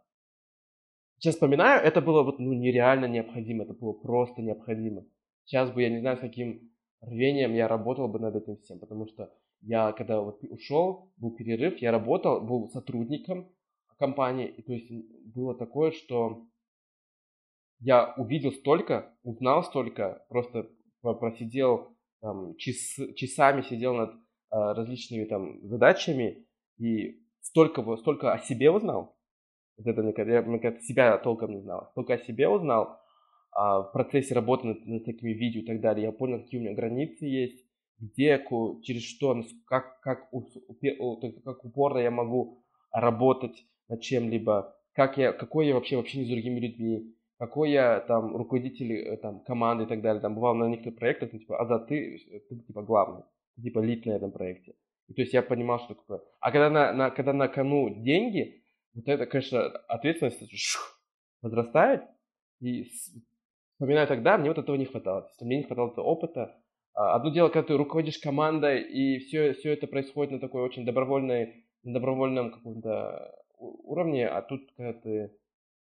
[1.19, 5.03] Сейчас вспоминаю, это было вот, ну, нереально необходимо, это было просто необходимо.
[5.43, 6.71] Сейчас бы, я не знаю, с каким
[7.01, 9.29] рвением я работал бы над этим всем, потому что
[9.61, 13.49] я, когда вот ушел, был перерыв, я работал, был сотрудником
[13.97, 14.91] компании, и то есть
[15.35, 16.47] было такое, что
[17.79, 20.69] я увидел столько, узнал столько, просто
[21.01, 24.11] просидел там, час, часами сидел над
[24.49, 26.45] а, различными там задачами
[26.77, 29.17] и столько, столько о себе узнал.
[29.77, 31.89] Вот это, мне кажется, я, себя толком не знал.
[31.91, 32.99] Столько о себе узнал
[33.51, 36.07] а, в процессе работы над, над такими видео и так далее.
[36.07, 37.65] Я понял, какие у меня границы есть,
[37.99, 38.43] где,
[38.83, 45.75] через что, как, как, как упорно я могу работать над чем-либо, как я, какой я
[45.75, 50.01] вообще вообще не с другими людьми, какой я там руководитель э, там, команды и так
[50.01, 50.21] далее.
[50.21, 53.23] Там бывал на некоторых проектах, типа, Азат, ты, ты типа главный,
[53.55, 54.75] ты, типа лид на этом проекте.
[55.07, 56.21] И, то есть я понимал, что такое.
[56.39, 58.61] А когда на, на, когда на кону деньги,
[58.93, 61.01] вот это, конечно, ответственность шух,
[61.41, 62.03] возрастает.
[62.59, 62.83] И
[63.73, 65.29] вспоминаю тогда, мне вот этого не хватало.
[65.39, 66.58] Мне не хватало опыта.
[66.99, 70.85] А, одно дело, когда ты руководишь командой, и все, все это происходит на такой очень
[70.85, 75.31] добровольной, на добровольном каком-то уровне, а тут, когда ты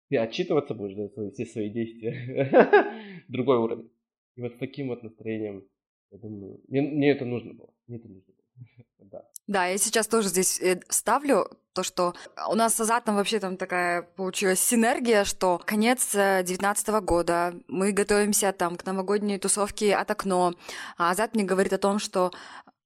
[0.08, 3.24] ты отчитываться будешь за свои, все свои действия.
[3.28, 3.90] Другой уровень.
[4.36, 5.66] И вот с таким вот настроением,
[6.10, 7.74] я думаю, мне, мне это нужно было.
[7.86, 8.31] Мне это нужно.
[8.98, 9.22] да.
[9.46, 12.14] да, я сейчас тоже здесь э, ставлю то, что
[12.48, 18.52] у нас с Азатом вообще там такая получилась синергия, что конец 19 года, мы готовимся
[18.52, 20.54] там к новогодней тусовке от окно,
[20.98, 22.30] а Азат мне говорит о том, что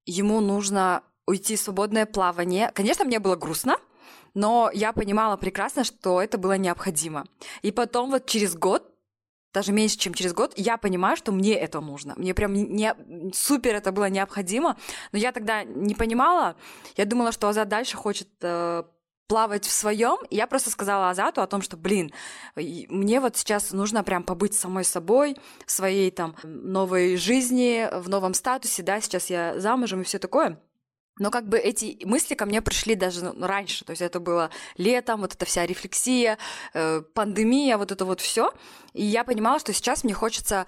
[0.05, 2.71] ему нужно уйти в свободное плавание.
[2.73, 3.77] Конечно, мне было грустно,
[4.35, 7.27] но я понимала прекрасно, что это было необходимо.
[7.63, 8.96] И потом вот через год
[9.57, 12.13] даже меньше, чем через год, я понимаю, что мне это нужно.
[12.19, 12.95] Мне прям не,
[13.33, 14.77] супер это было необходимо,
[15.13, 16.57] но я тогда не понимала.
[16.95, 18.83] Я думала, что Азат дальше хочет э,
[19.27, 20.19] плавать в своем.
[20.29, 22.13] Я просто сказала Азату о том, что, блин,
[22.55, 28.35] мне вот сейчас нужно прям побыть самой собой, в своей там новой жизни, в новом
[28.35, 30.61] статусе, да, сейчас я замужем и все такое.
[31.19, 34.51] Но как бы эти мысли ко мне пришли даже ну, раньше, то есть это было
[34.77, 36.37] летом, вот эта вся рефлексия,
[36.75, 38.53] э, пандемия, вот это вот все.
[38.93, 40.67] И я понимала, что сейчас мне хочется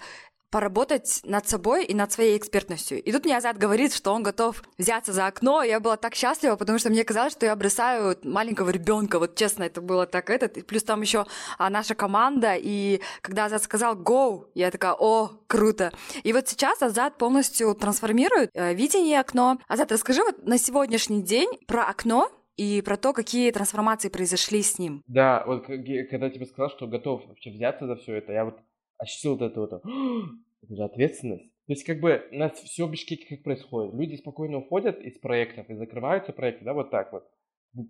[0.51, 3.01] поработать над собой и над своей экспертностью.
[3.01, 5.63] И тут мне Азат говорит, что он готов взяться за окно.
[5.63, 9.19] Я была так счастлива, потому что мне казалось, что я бросаю маленького ребенка.
[9.19, 10.57] Вот честно, это было так этот.
[10.57, 11.25] И плюс там еще
[11.57, 12.55] а, наша команда.
[12.57, 15.91] И когда Азат сказал «go», я такая «о, круто».
[16.23, 19.59] И вот сейчас Азат полностью трансформирует э, видение окно.
[19.67, 24.77] Азат, расскажи вот на сегодняшний день про окно, и про то, какие трансформации произошли с
[24.77, 25.01] ним.
[25.07, 28.59] Да, вот когда тебе сказал, что готов вообще взяться за все это, я вот
[28.99, 29.73] ощутил вот это вот,
[30.61, 31.45] это же ответственность.
[31.65, 33.93] То есть как бы у нас все в Бишкеке как происходит.
[33.93, 37.27] Люди спокойно уходят из проектов и закрываются проекты, да, вот так вот.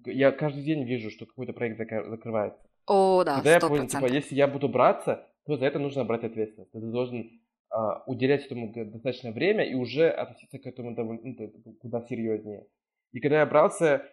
[0.05, 2.61] Я каждый день вижу, что какой-то проект закрывается.
[2.85, 3.61] О, да, Когда 100%.
[3.61, 6.71] я понял, типа, если я буду браться, то за это нужно брать ответственность.
[6.71, 12.01] Ты должен а, уделять этому достаточно время и уже относиться к этому довольно, ну, куда
[12.01, 12.65] серьезнее.
[13.13, 14.03] И когда я брался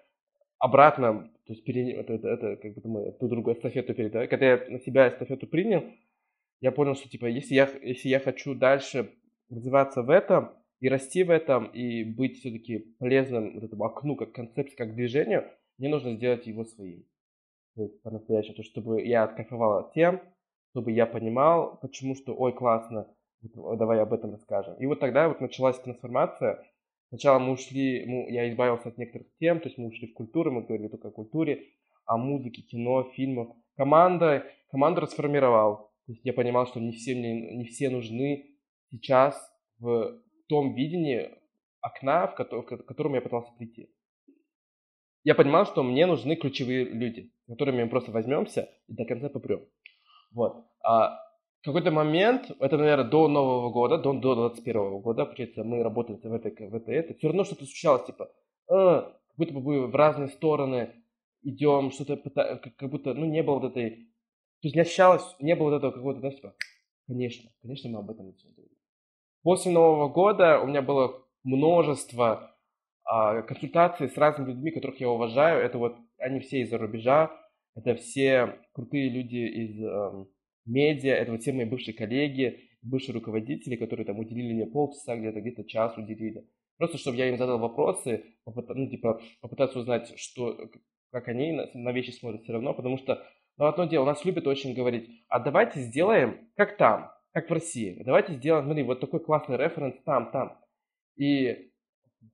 [0.58, 2.00] обратно, то есть переня...
[2.00, 5.46] это, это, это как бы мы ту другую эстафету передали, когда я на себя эстафету
[5.46, 5.84] принял,
[6.60, 9.12] я понял, что типа, если я, если я хочу дальше
[9.50, 14.32] развиваться в этом и расти в этом, и быть все-таки полезным вот этому окну, как
[14.32, 15.44] концепции, как движению,
[15.78, 17.04] мне нужно сделать его своим.
[17.74, 20.20] То есть по-настоящему, то, чтобы я откайфовал от тем,
[20.70, 23.06] чтобы я понимал, почему, что, ой, классно,
[23.42, 24.74] давай об этом расскажем.
[24.76, 26.62] И вот тогда вот началась трансформация.
[27.08, 30.50] Сначала мы ушли, мы, я избавился от некоторых тем, то есть мы ушли в культуру,
[30.50, 31.64] мы говорили только о культуре,
[32.04, 33.48] о музыке, кино, фильмах.
[33.76, 35.85] Команда, команду расформировал.
[36.06, 38.56] То есть я понимал, что не все, мне, не все нужны
[38.90, 39.36] сейчас
[39.78, 41.30] в том видении
[41.80, 43.90] окна, в, ко- в котором я пытался прийти.
[45.24, 49.66] Я понимал, что мне нужны ключевые люди, которыми мы просто возьмемся и до конца попрем.
[50.30, 50.64] Вот.
[50.84, 51.18] А
[51.62, 56.16] в какой-то момент, это, наверное, до Нового года, до, до 21 года, получается, мы работали
[56.22, 58.30] в этой, в этой, это, все равно что-то случалось, типа,
[58.70, 60.94] э, как будто бы мы в разные стороны
[61.42, 62.16] идем, что-то,
[62.76, 64.08] как будто, ну, не было вот этой
[64.60, 66.54] то есть не ощущалось, не было вот этого какого-то, да, типа,
[67.06, 68.78] конечно, конечно, мы об этом начнем говорить.
[69.42, 72.56] После Нового года у меня было множество
[73.04, 75.62] а, консультаций с разными людьми, которых я уважаю.
[75.62, 77.30] Это вот они все из-за рубежа,
[77.76, 80.24] это все крутые люди из э,
[80.64, 85.40] медиа, это вот все мои бывшие коллеги, бывшие руководители, которые там уделили мне полчаса, где-то
[85.40, 86.48] где-то час уделили.
[86.78, 88.68] Просто чтобы я им задал вопросы, попыт...
[88.70, 90.70] ну, типа, попытаться узнать, что,
[91.10, 93.24] как они на, на вещи смотрят все равно, потому что
[93.58, 98.02] но одно дело, нас любят очень говорить, а давайте сделаем как там, как в России.
[98.04, 100.58] Давайте сделаем, смотри, вот такой классный референс там, там.
[101.16, 101.70] И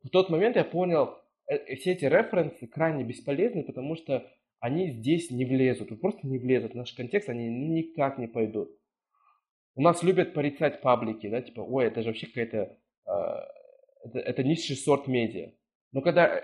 [0.03, 1.17] в тот момент я понял,
[1.49, 6.73] э, все эти референсы крайне бесполезны, потому что они здесь не влезут, просто не влезут.
[6.73, 8.71] В наш контекст они никак не пойдут.
[9.75, 13.13] У нас любят порицать паблики, да, типа, ой, это же вообще какая-то, э,
[14.05, 15.53] это, это низший сорт медиа.
[15.93, 16.43] Но когда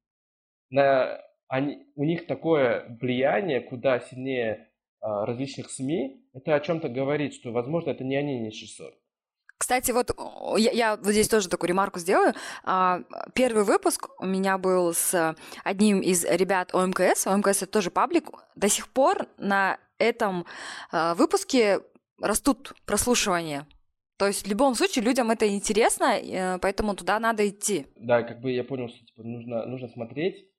[0.70, 1.20] на
[1.50, 4.68] они, у них такое влияние куда сильнее
[5.00, 8.94] а, различных СМИ, это о чем-то говорит, что, возможно, это не они не 600.
[9.58, 10.16] Кстати, вот
[10.58, 12.34] я, я вот здесь тоже такую ремарку сделаю.
[12.64, 13.02] А,
[13.34, 15.34] первый выпуск у меня был с
[15.64, 17.26] одним из ребят ОМКС.
[17.26, 18.30] ОМКС это тоже паблик.
[18.54, 20.46] До сих пор на этом
[20.92, 21.80] а, выпуске
[22.22, 23.66] растут прослушивания.
[24.18, 27.86] То есть в любом случае людям это интересно, э, поэтому туда надо идти.
[27.96, 30.49] Да, как бы я понял, что типа, нужно, нужно смотреть,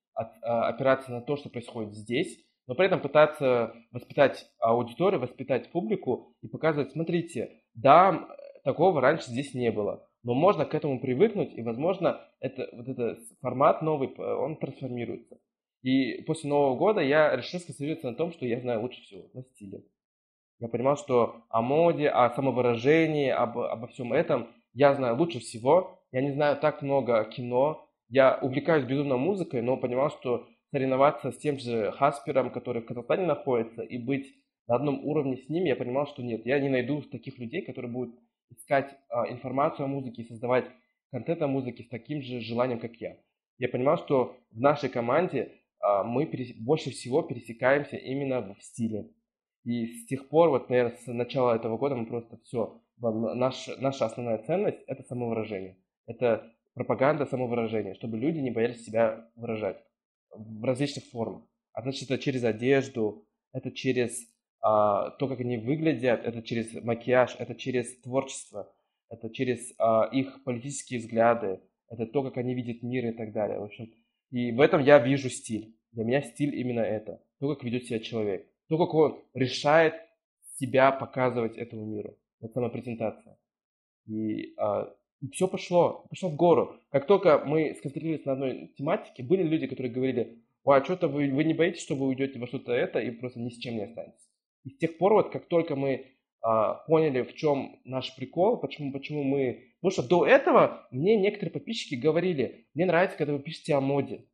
[0.41, 6.35] а, опираться на то, что происходит здесь, но при этом пытаться воспитать аудиторию, воспитать публику
[6.41, 8.27] и показывать, смотрите, да,
[8.63, 10.07] такого раньше здесь не было.
[10.23, 15.39] Но можно к этому привыкнуть, и, возможно, это, вот этот формат новый, он трансформируется.
[15.81, 19.41] И после Нового года я решил сконцентрироваться на том, что я знаю лучше всего, на
[19.43, 19.83] стиле.
[20.59, 25.99] Я понимал, что о моде, о самовыражении, об, обо всем этом я знаю лучше всего.
[26.11, 27.89] Я не знаю так много кино.
[28.11, 33.25] Я увлекаюсь безумно музыкой, но понимал, что соревноваться с тем же Хаспером, который в Казахстане
[33.25, 34.35] находится, и быть
[34.67, 36.45] на одном уровне с ним, я понимал, что нет.
[36.45, 38.19] Я не найду таких людей, которые будут
[38.49, 40.65] искать а, информацию о музыке и создавать
[41.09, 43.17] контент о музыке с таким же желанием, как я.
[43.57, 46.53] Я понимал, что в нашей команде а, мы перес...
[46.57, 49.09] больше всего пересекаемся именно в стиле.
[49.63, 54.05] И с тех пор, вот, наверное, с начала этого года мы просто все, наш, наша
[54.05, 55.77] основная ценность– это самовыражение.
[56.07, 59.83] Это пропаганда самовыражения, чтобы люди не боялись себя выражать
[60.33, 61.43] в различных формах.
[61.73, 64.27] А значит, это через одежду, это через
[64.61, 68.73] а, то, как они выглядят, это через макияж, это через творчество,
[69.09, 73.59] это через а, их политические взгляды, это то, как они видят мир и так далее.
[73.59, 73.91] В общем,
[74.29, 75.75] и в этом я вижу стиль.
[75.91, 77.21] Для меня стиль именно это.
[77.39, 78.47] То, как ведет себя человек.
[78.69, 79.95] То, как он решает
[80.57, 82.17] себя показывать этому миру.
[82.39, 83.37] Это самопрезентация.
[84.07, 86.79] И, а, и все пошло, пошло в гору.
[86.89, 91.43] Как только мы сконцентрировались на одной тематике, были люди, которые говорили, а что-то вы, вы
[91.43, 94.29] не боитесь, что вы уйдете во что-то это и просто ни с чем не останетесь.
[94.63, 96.07] И с тех пор, вот как только мы
[96.41, 99.73] а, поняли, в чем наш прикол, почему, почему мы...
[99.79, 104.25] Потому что до этого мне некоторые подписчики говорили, мне нравится, когда вы пишете о моде.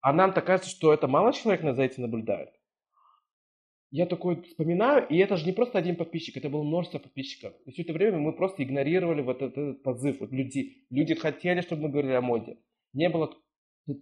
[0.00, 2.50] А нам-то кажется, что это мало человек на за этим наблюдает.
[3.96, 7.54] Я такой вспоминаю, и это же не просто один подписчик, это было множество подписчиков.
[7.64, 10.20] И все это время мы просто игнорировали вот этот, этот позыв.
[10.20, 12.58] Вот люди, люди хотели, чтобы мы говорили о моде.
[12.92, 13.34] Не было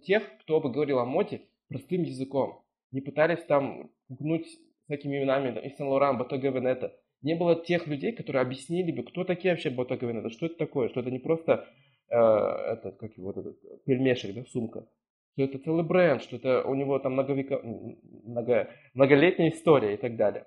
[0.03, 2.61] тех, кто бы говорил о моде простым языком.
[2.91, 4.45] Не пытались там пугнуть
[4.83, 9.23] всякими именами, там, Ив Лоран, Ботога Венета, не было тех людей, которые объяснили бы, кто
[9.23, 11.69] такие вообще Ботога Венета, что это такое, что это не просто
[12.09, 14.89] э, этот, как его, этот пельмешек, да, сумка,
[15.35, 20.15] что это целый бренд, что это у него там многовека, много, многолетняя история и так
[20.15, 20.45] далее.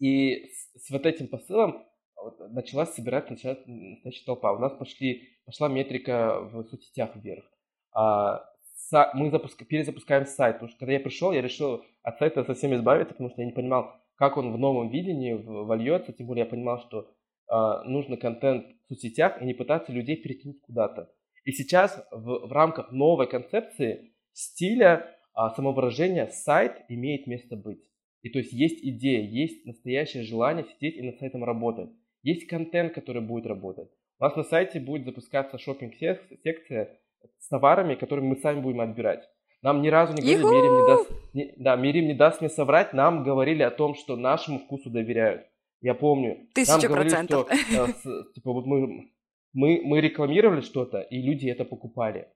[0.00, 1.84] И с, с вот этим посылом
[2.16, 4.52] вот, началась собирать началась настоящая толпа.
[4.52, 7.44] У нас пошли, пошла метрика в соцсетях вверх.
[7.92, 8.44] А,
[9.14, 9.64] мы запуск...
[9.66, 13.42] перезапускаем сайт, потому что когда я пришел, я решил от сайта совсем избавиться, потому что
[13.42, 17.08] я не понимал, как он в новом видении вольется, тем более я понимал, что
[17.48, 21.10] э, нужно контент в соцсетях и не пытаться людей перетянуть куда-то.
[21.44, 27.82] И сейчас в, в рамках новой концепции стиля э, самовыражения сайт имеет место быть.
[28.22, 31.90] И то есть есть идея, есть настоящее желание сидеть и над сайтом работать.
[32.22, 33.90] Есть контент, который будет работать.
[34.18, 36.98] У нас на сайте будет запускаться шопинг-секция
[37.38, 39.28] с товарами, которые мы сами будем отбирать.
[39.60, 42.92] Нам ни разу не говорили, Мирим не даст, не, да, Мирим не даст мне соврать,
[42.92, 45.46] нам говорили о том, что нашему вкусу доверяют.
[45.80, 46.48] Я помню.
[46.54, 47.48] Тысяча процентов.
[47.50, 49.10] Что, э, типа, вот мы,
[49.54, 52.28] мы, мы рекламировали что-то, и люди это покупали.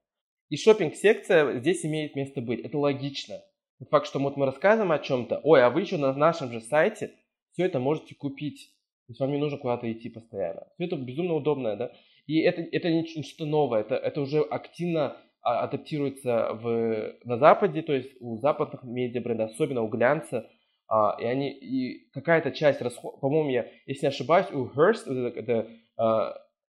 [0.48, 2.60] И шопинг-секция здесь имеет место быть.
[2.60, 3.42] Это логично.
[3.90, 7.12] Факт, что вот мы рассказываем о чем-то, ой, а вы еще на нашем же сайте
[7.52, 8.72] все это можете купить.
[9.06, 10.66] То есть вам не нужно куда-то идти постоянно.
[10.74, 11.92] Все это безумно удобное, да?
[12.26, 17.80] И это, это не что-то новое, это, это уже активно а, адаптируется в, на Западе,
[17.82, 20.46] то есть у западных медиабрендов, особенно у глянца,
[20.88, 25.40] а, и они, и какая-то часть расходов, по-моему, я, если не ошибаюсь, у Hearst, это,
[25.40, 26.36] это, а,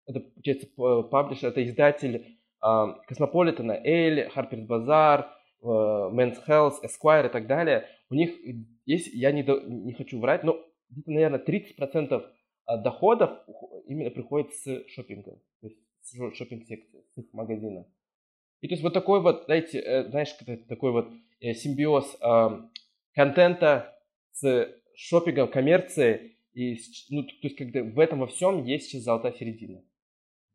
[0.10, 5.28] это получается, паблишер, это издатель а, Космополитена, Эль, Harper's Bazaar,
[5.62, 8.32] Men's Health, Esquire и так далее, у них
[8.86, 12.24] есть, я не, не хочу врать, но где-то, наверное, 30%
[12.82, 13.32] доходов
[13.86, 17.86] именно приходит с шопинга, то есть с шопинг-секции, с их магазина.
[18.62, 20.34] И то есть вот такой вот, знаете, э, знаешь,
[20.68, 22.18] такой вот э, симбиоз
[23.14, 23.96] контента
[24.32, 26.78] с шопингом, коммерцией, и,
[27.10, 29.82] ну, то есть когда в этом во всем есть сейчас золотая середина.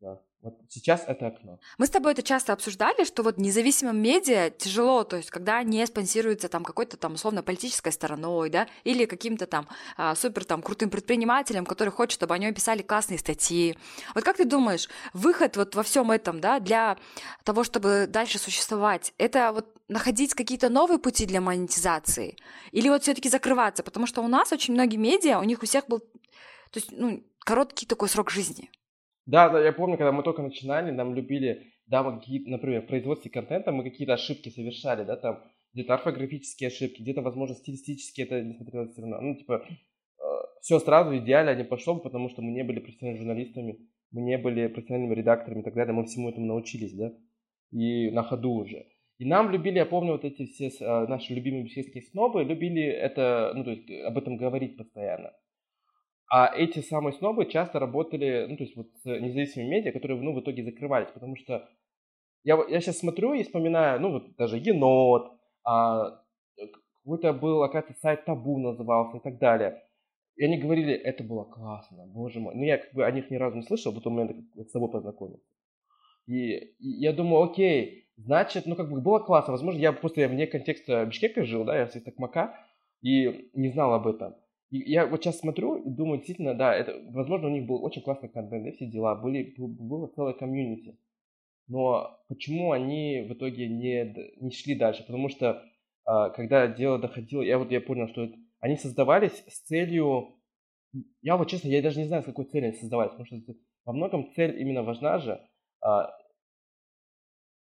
[0.01, 0.19] Да.
[0.45, 1.59] Вот сейчас это окно.
[1.79, 5.83] Мы с тобой это часто обсуждали, что вот независимым медиа тяжело, то есть когда не
[5.87, 9.67] спонсируется там какой-то там условно политической стороной, да, или каким-то там
[9.97, 13.75] а, супер там крутым предпринимателем, который хочет, чтобы о нем писали классные статьи.
[14.13, 16.97] Вот как ты думаешь, выход вот во всем этом, да, для
[17.43, 22.37] того, чтобы дальше существовать, это вот находить какие-то новые пути для монетизации?
[22.71, 23.81] Или вот все-таки закрываться?
[23.81, 27.23] Потому что у нас очень многие медиа, у них у всех был, то есть, ну,
[27.39, 28.69] короткий такой срок жизни.
[29.25, 32.87] Да, да, я помню, когда мы только начинали, нам любили, да, мы какие например, в
[32.87, 38.41] производстве контента мы какие-то ошибки совершали, да, там, где-то орфографические ошибки, где-то, возможно, стилистические это
[38.41, 39.19] не смотрелось все равно.
[39.21, 40.23] Ну, типа, э,
[40.61, 43.79] все сразу идеально не пошло, потому что мы не были профессиональными журналистами,
[44.11, 47.11] мы не были профессиональными редакторами и так далее, мы всему этому научились, да,
[47.71, 48.85] и на ходу уже.
[49.17, 53.53] И нам любили, я помню, вот эти все э, наши любимые бишкекские снобы, любили это,
[53.55, 55.33] ну, то есть об этом говорить постоянно.
[56.27, 60.33] А эти самые снобы часто работали, ну, то есть вот с независимыми медиа, которые, ну,
[60.33, 61.69] в итоге закрывались, потому что
[62.43, 65.31] я, я сейчас смотрю и вспоминаю, ну, вот даже Енот,
[65.63, 66.21] а,
[67.03, 69.83] какой-то был, оказывается, сайт Табу назывался и так далее.
[70.35, 72.55] И они говорили, это было классно, боже мой.
[72.55, 75.45] Ну, я как бы о них ни разу не слышал, потом я с собой познакомился.
[76.27, 79.53] И, и я думаю, окей, значит, ну, как бы было классно.
[79.53, 82.55] Возможно, я просто я вне контекста Бишкека жил, да, я с Токмака,
[83.01, 84.35] и не знал об этом.
[84.71, 88.01] И я вот сейчас смотрю и думаю, действительно, да, это, возможно, у них был очень
[88.01, 90.97] классный контент, да, все дела, были, было целое комьюнити.
[91.67, 95.03] Но почему они в итоге не, не шли дальше?
[95.03, 95.63] Потому что
[96.05, 100.35] а, когда дело доходило, я вот я понял, что это, они создавались с целью,
[101.21, 103.53] я вот честно, я даже не знаю, с какой целью они создавались, потому что
[103.85, 105.41] во многом цель именно важна же,
[105.81, 106.11] а,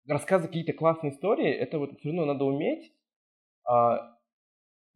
[0.09, 2.93] рассказывать какие-то классные истории, это вот все равно надо уметь,
[3.64, 4.16] а,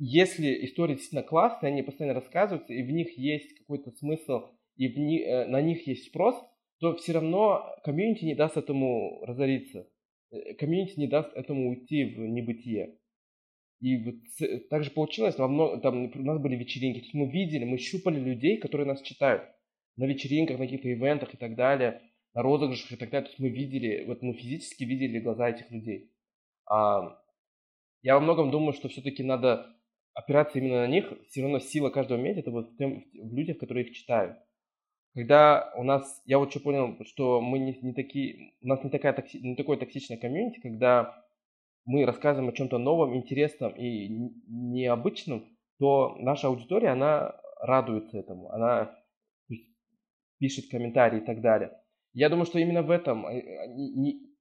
[0.02, 4.46] если истории действительно классные, они постоянно рассказываются, и в них есть какой-то смысл,
[4.76, 6.34] и в ни, э, на них есть спрос,
[6.78, 9.86] то все равно комьюнити не даст этому разориться.
[10.30, 12.96] Э, комьюнити не даст этому уйти в небытие.
[13.82, 14.14] И вот
[14.70, 17.76] так же получилось, во много, там у нас были вечеринки, то есть мы видели, мы
[17.76, 19.42] щупали людей, которые нас читают
[19.96, 22.00] на вечеринках, на каких-то ивентах и так далее,
[22.32, 23.26] на розыгрышах и так далее.
[23.26, 26.10] То есть мы видели, вот мы физически видели глаза этих людей.
[26.64, 27.20] А,
[28.02, 29.76] я во многом думаю, что все-таки надо
[30.14, 33.58] опираться именно на них, все равно сила каждого медиа это вот в, тем, в людях,
[33.58, 34.36] которые их читают.
[35.14, 38.90] Когда у нас, я вот что понял, что мы не, не такие, у нас не,
[38.90, 41.24] такая токси, не такое токсичное комьюнити, когда
[41.84, 44.08] мы рассказываем о чем-то новом, интересном и
[44.46, 45.48] необычном,
[45.78, 48.96] то наша аудитория, она радуется этому, она
[50.38, 51.72] пишет комментарии и так далее.
[52.12, 53.42] Я думаю, что именно в этом э,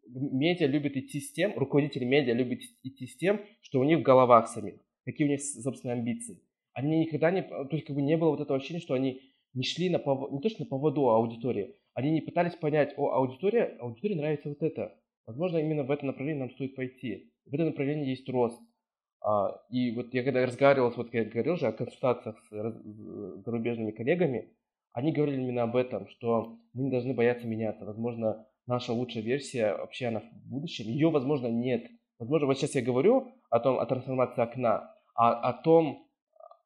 [0.08, 4.04] медиа любят идти с тем, руководители медиа любят идти с тем, что у них в
[4.04, 4.76] головах самих
[5.12, 6.42] какие у них собственные амбиции.
[6.74, 9.22] Они никогда не, то есть как бы не было вот этого ощущения, что они
[9.54, 13.10] не шли на поводу, не то что на поводу аудитории, они не пытались понять, о,
[13.12, 14.96] аудитория, аудитории нравится вот это.
[15.26, 17.32] Возможно, именно в это направление нам стоит пойти.
[17.46, 18.62] В это направление есть рост.
[19.22, 23.92] А, и вот я когда разговаривал, вот я говорил же о консультациях с, с зарубежными
[23.92, 24.54] коллегами,
[24.94, 27.86] они говорили именно об этом, что мы не должны бояться меняться.
[27.86, 30.86] Возможно, наша лучшая версия вообще она в будущем.
[30.86, 31.88] Ее, возможно, нет.
[32.18, 36.08] Возможно, вот сейчас я говорю о том, о трансформации окна, а о том,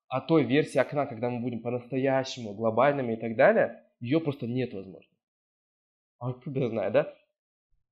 [0.07, 4.71] о той версии окна, когда мы будем по-настоящему глобальными и так далее, ее просто нет,
[4.73, 5.11] возможно.
[6.19, 7.13] А откуда знаю, да?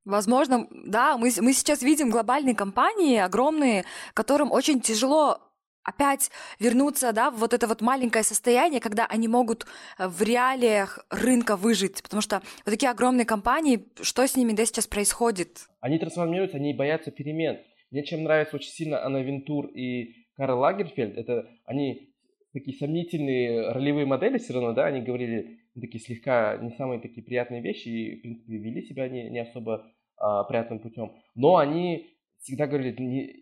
[0.05, 5.39] Возможно, да, мы, мы сейчас видим глобальные компании, огромные, которым очень тяжело
[5.84, 9.66] опять вернуться, да, в вот это вот маленькое состояние, когда они могут
[9.97, 14.64] э, в реалиях рынка выжить, потому что вот такие огромные компании, что с ними да
[14.64, 15.68] сейчас происходит?
[15.80, 17.57] Они трансформируются, они боятся перемен.
[17.89, 22.16] Мне чем нравится очень сильно Анна Вентур и Карл Лагерфельд, это они
[22.52, 27.62] такие сомнительные ролевые модели все равно, да, они говорили такие слегка не самые такие приятные
[27.62, 29.86] вещи и, в принципе, вели себя не, не особо
[30.18, 31.14] а, приятным путем.
[31.36, 32.08] Но они
[32.39, 32.96] всегда говорили,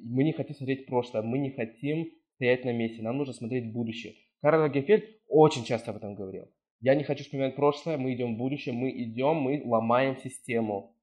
[0.03, 4.15] мы не хотим смотреть прошлое, мы не хотим стоять на месте, нам нужно смотреть будущее.
[4.41, 6.51] Карл Лагерфельд очень часто об этом говорил.
[6.81, 10.97] Я не хочу вспоминать прошлое, мы идем в будущее, мы идем, мы ломаем систему.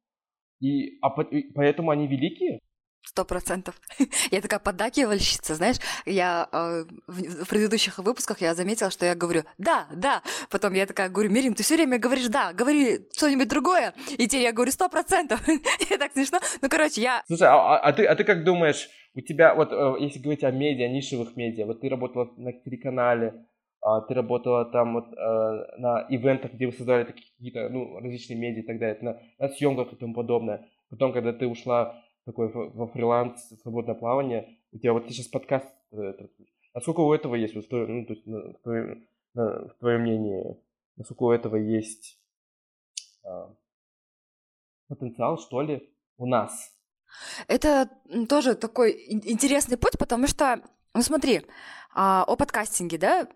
[0.61, 2.61] И, а, и поэтому они великие,
[3.07, 3.81] Сто процентов.
[4.33, 5.77] Я такая поддакивальщица, знаешь,
[6.07, 11.09] я э, в, предыдущих выпусках я заметила, что я говорю «да, да», потом я такая
[11.09, 14.89] говорю «Мирим, ты все время говоришь «да», говори что-нибудь другое», и теперь я говорю «сто
[14.89, 15.41] процентов».
[15.49, 16.41] И так смешно.
[16.61, 17.23] Ну, короче, я...
[17.29, 20.51] Слушай, а, а, ты, а ты как думаешь, у тебя, вот э, если говорить о
[20.51, 23.47] медиа, нишевых медиа, вот ты работала на телеканале,
[23.81, 28.63] а, ты работала там вот э, на ивентах, где вы создали какие-то, ну, различные медиа
[28.63, 30.67] и так далее, на, на съемках и тому подобное.
[30.91, 36.13] Потом, когда ты ушла такой во фриланс, свободное плавание, у тебя вот сейчас подкаст э,
[36.77, 40.61] Насколько у этого есть, вот, ну, то есть, в, твоем, в твоем мнении,
[40.97, 42.21] насколько у этого есть
[43.25, 43.55] а,
[44.87, 46.77] потенциал, что ли, у нас?
[47.49, 47.89] Это
[48.29, 50.61] тоже такой интересный путь, потому что,
[50.93, 51.47] ну смотри,
[51.95, 53.27] а, о подкастинге, да,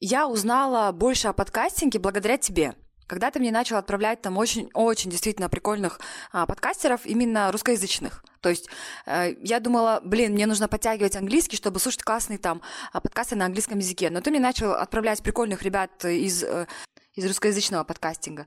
[0.00, 2.74] я узнала больше о подкастинге благодаря тебе.
[3.08, 5.98] Когда ты мне начал отправлять там очень-очень действительно прикольных
[6.30, 8.22] а, подкастеров, именно русскоязычных.
[8.40, 8.68] То есть
[9.06, 12.60] э, я думала, блин, мне нужно подтягивать английский, чтобы слушать классные там
[12.92, 14.10] а, подкасты на английском языке.
[14.10, 16.66] Но ты мне начал отправлять прикольных ребят из, э,
[17.14, 18.46] из русскоязычного подкастинга.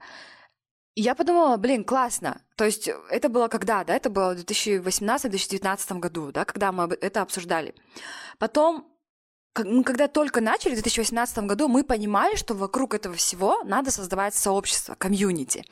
[0.94, 2.42] И я подумала, блин, классно.
[2.56, 3.96] То есть это было когда, да?
[3.96, 7.74] Это было в 2018-2019 году, да, когда мы это обсуждали.
[8.38, 8.91] Потом
[9.58, 14.34] мы когда только начали в 2018 году, мы понимали, что вокруг этого всего надо создавать
[14.34, 15.66] сообщество, комьюнити.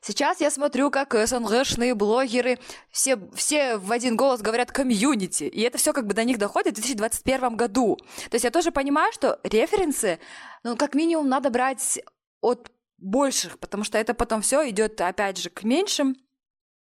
[0.00, 2.58] Сейчас я смотрю, как СНГшные блогеры
[2.90, 6.78] все, все в один голос говорят комьюнити, и это все как бы до них доходит
[6.78, 7.96] в 2021 году.
[8.30, 10.20] То есть я тоже понимаю, что референсы,
[10.62, 12.00] ну, как минимум, надо брать
[12.40, 16.16] от больших, потому что это потом все идет, опять же, к меньшим,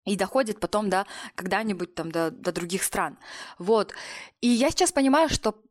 [0.07, 3.19] и доходит потом до когда-нибудь там до, до других стран.
[3.59, 3.93] Вот.
[4.41, 5.63] И я сейчас понимаю, что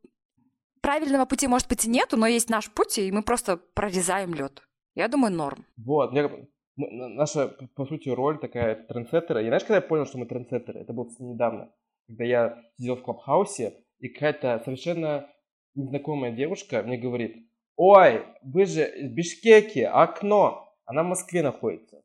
[0.80, 4.62] правильного пути, может быть, и нету, но есть наш путь, и мы просто прорезаем лед.
[4.94, 5.64] Я думаю, норм.
[5.76, 6.28] Вот, мне,
[6.76, 9.42] наша, по сути, роль такая трендсеттера.
[9.42, 10.80] И знаешь, когда я понял, что мы трендсеттеры?
[10.80, 11.72] Это было недавно,
[12.06, 15.28] когда я сидел в клабхаусе, и какая-то совершенно
[15.74, 17.36] незнакомая девушка мне говорит,
[17.76, 22.02] ой, вы же из Бишкеки, окно, она в Москве находится.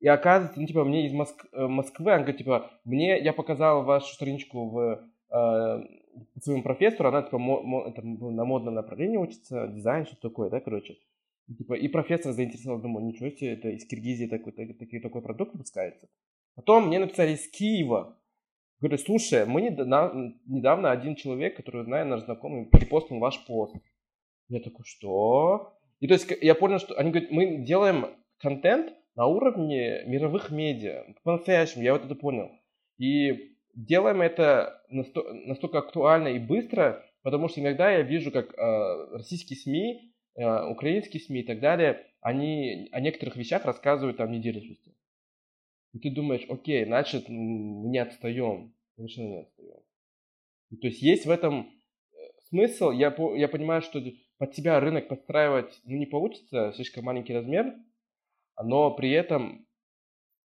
[0.00, 1.44] И оказывается, ну, типа, мне из Моск...
[1.52, 5.80] Э, Москвы, она говорит, типа, мне, я показал вашу страничку в э,
[6.40, 10.60] своему профессору, она типа мо, мо, это, на модном направлении учится, дизайн, что такое, да,
[10.60, 10.96] короче.
[11.48, 15.22] И, типа, и профессор заинтересовал, думаю, ничего себе, это из Киргизии такой, такой, такой, такой
[15.22, 16.08] продукт выпускается.
[16.54, 18.16] Потом мне написали из Киева.
[18.80, 23.74] Говорю, слушай, мы недавно, недавно один человек, который знает, наш знакомый, перепостил ваш пост.
[24.48, 25.76] Я такой, что?
[26.00, 28.06] И то есть я понял, что они говорят, мы делаем
[28.38, 31.04] контент на уровне мировых медиа.
[31.24, 32.50] По-настоящему, я вот это понял.
[32.96, 39.58] И делаем это настолько актуально и быстро, потому что иногда я вижу, как э, российские
[39.58, 44.92] СМИ, э, украинские СМИ и так далее, они о некоторых вещах рассказывают там неделю спустя.
[45.92, 48.74] И ты думаешь, окей, значит, мы не отстаем.
[48.96, 49.82] Совершенно не отстаем.
[50.70, 51.68] И, то есть есть в этом
[52.12, 52.16] э,
[52.48, 52.90] смысл.
[52.90, 54.00] Я, я понимаю, что
[54.38, 57.74] под себя рынок подстраивать ну, не получится, слишком маленький размер,
[58.62, 59.66] но при этом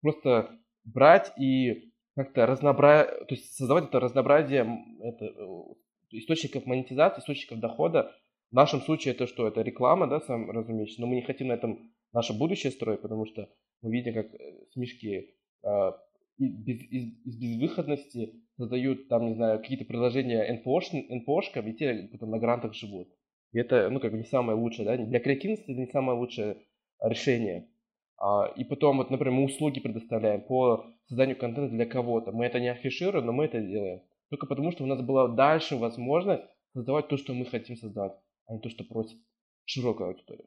[0.02, 1.87] просто брать и
[2.18, 4.66] как-то разнообразие, то есть создавать это разнообразие
[5.02, 8.12] это, э, источников монетизации, источников дохода.
[8.50, 9.48] В нашем случае это что?
[9.48, 13.28] Это реклама, да, сам разумеется, но мы не хотим на этом наше будущее строить, потому
[13.28, 13.48] что
[13.84, 15.92] мы видим, как э, смешки э,
[16.40, 22.40] из, из, из безвыходности создают там, не знаю, какие-то приложения НПОшкам, и те потом на
[22.40, 23.10] грантах живут.
[23.52, 26.58] И это, ну, как бы не самое лучшее, да, для креативности это не самое лучшее
[27.00, 27.70] решение.
[28.18, 32.32] А, и потом, вот, например, мы услуги предоставляем по созданию контента для кого-то.
[32.32, 34.02] Мы это не афишируем, но мы это делаем.
[34.30, 36.44] Только потому, что у нас была дальше возможность
[36.74, 38.14] создавать то, что мы хотим создавать,
[38.46, 39.18] а не то, что просит
[39.66, 40.46] широкая аудитория.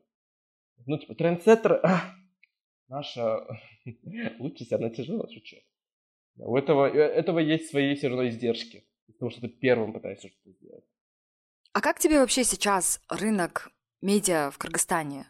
[0.86, 2.14] Ну, типа, трендсеттер, а,
[2.88, 3.46] наша
[4.38, 5.56] участь, она тяжелая, шучу.
[6.36, 10.50] У этого, э, этого есть свои все равно издержки, потому что ты первым пытаешься что-то
[10.52, 10.84] сделать.
[11.72, 15.26] А как тебе вообще сейчас рынок медиа в Кыргызстане?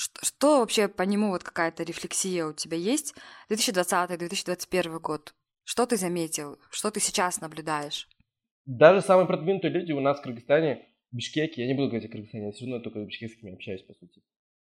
[0.00, 3.16] Что, что вообще по нему вот какая-то рефлексия у тебя есть?
[3.50, 5.34] 2020-2021 год.
[5.64, 6.56] Что ты заметил?
[6.70, 8.08] Что ты сейчас наблюдаешь?
[8.64, 12.12] Даже самые продвинутые люди у нас в Кыргызстане, в Бишкеке, я не буду говорить о
[12.12, 14.22] Кыргызстане, я все равно только с бишкекскими общаюсь, по сути.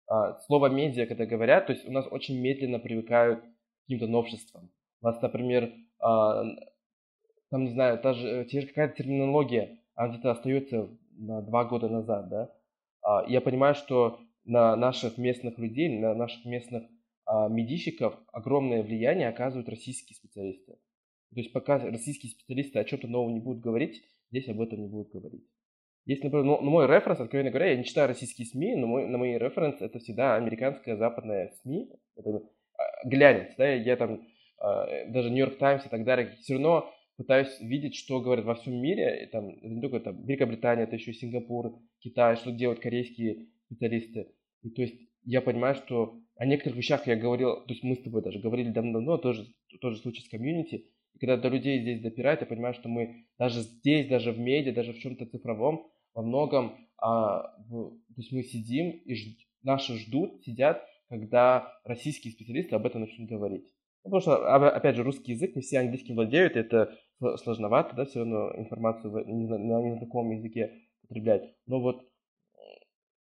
[0.06, 4.70] А, слово медиа, когда говорят, то есть у нас очень медленно привыкают к каким-то новшествам.
[5.02, 6.44] У нас, например, а,
[7.50, 11.90] там, не знаю, та же, те же какая-то терминология, она где-то остается на два года
[11.90, 12.52] назад, да.
[13.02, 16.84] А, я понимаю, что на наших местных людей, на наших местных
[17.26, 20.74] а, медийщиков огромное влияние оказывают российские специалисты.
[21.34, 24.88] То есть пока российские специалисты о чем-то новом не будут говорить, здесь об этом не
[24.88, 25.46] будут говорить.
[26.06, 29.18] Если, например, ну, мой референс, откровенно говоря, я не читаю российские СМИ, но мой, на
[29.18, 32.44] мои референс это всегда американская западная СМИ, это
[32.78, 34.22] а, глянец, да, я там
[34.60, 38.76] а, даже Нью-Йорк Таймс и так далее, все равно пытаюсь видеть, что говорят во всем
[38.76, 43.48] мире, и, там, это не только там, Великобритания, это еще Сингапур, Китай, что делают корейские
[43.66, 44.32] специалисты.
[44.64, 48.04] И то есть я понимаю, что о некоторых вещах я говорил, то есть мы с
[48.04, 49.48] тобой даже говорили давно-давно, тоже,
[49.82, 50.88] тоже случай с комьюнити.
[51.14, 54.74] И когда до людей здесь допирает, я понимаю, что мы даже здесь, даже в медиа,
[54.74, 59.26] даже в чем-то цифровом, во многом, а, в, то есть мы сидим и ж,
[59.64, 63.66] наши ждут, сидят, когда российские специалисты об этом начнут говорить.
[64.04, 66.96] Ну, потому что, опять же, русский язык, не все английским владеют, это
[67.38, 71.56] сложновато, да, все равно информацию на незнакомом языке потреблять.
[71.66, 72.06] Но вот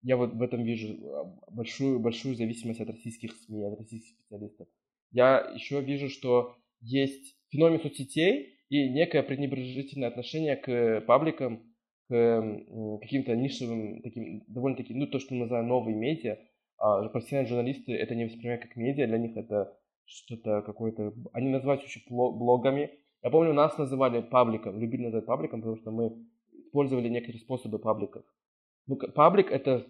[0.03, 4.67] я вот в этом вижу а, большую, большую зависимость от российских СМИ, от российских специалистов.
[5.11, 11.63] Я еще вижу, что есть феномен соцсетей и некое пренебрежительное отношение к пабликам,
[12.07, 16.37] к каким-то нишевым, таким, довольно-таки, ну, то, что мы называем новые медиа.
[16.77, 21.13] А профессиональные журналисты это не воспринимают как медиа, для них это что-то какое-то...
[21.31, 22.91] Они называют еще блогами.
[23.23, 26.11] Я помню, нас называли пабликом, любили называть пабликом, потому что мы
[26.53, 28.23] использовали некоторые способы пабликов.
[28.87, 29.87] Ну, паблик это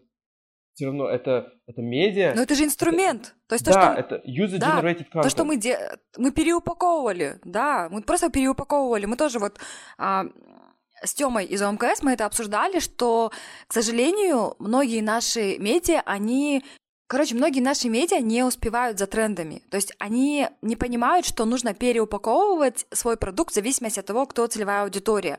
[0.74, 2.34] все равно это, это медиа.
[2.36, 3.22] Но это же инструмент.
[3.22, 4.02] Это, то есть то, да, что...
[4.02, 5.24] это user-generated да, content.
[5.24, 5.78] То, что мы, де...
[6.18, 9.06] мы переупаковывали, да, мы просто переупаковывали.
[9.06, 9.60] Мы тоже вот
[9.98, 10.26] а,
[11.04, 13.32] с Тёмой из ОМКС мы это обсуждали, что,
[13.68, 16.64] к сожалению, многие наши медиа, они
[17.12, 19.64] Короче, многие наши медиа не успевают за трендами.
[19.70, 24.48] То есть они не понимают, что нужно переупаковывать свой продукт в зависимости от того, кто
[24.48, 25.38] целевая аудитория.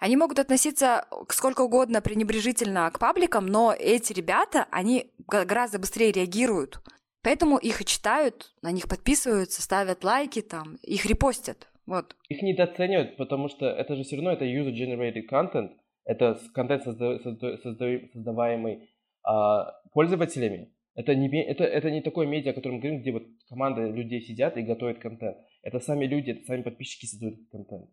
[0.00, 6.80] Они могут относиться сколько угодно пренебрежительно к пабликам, но эти ребята, они гораздо быстрее реагируют.
[7.22, 11.68] Поэтому их и читают, на них подписываются, ставят лайки, там, их репостят.
[11.86, 12.16] Вот.
[12.30, 15.70] Их недооценивают, потому что это же все равно это user-generated content,
[16.04, 18.90] это контент, создаваемый
[19.22, 20.72] а, пользователями.
[20.94, 24.20] Это не, это, это не такое медиа, о котором мы говорим, где вот команда людей
[24.20, 25.38] сидят и готовят контент.
[25.62, 27.88] Это сами люди, это сами подписчики создают контент.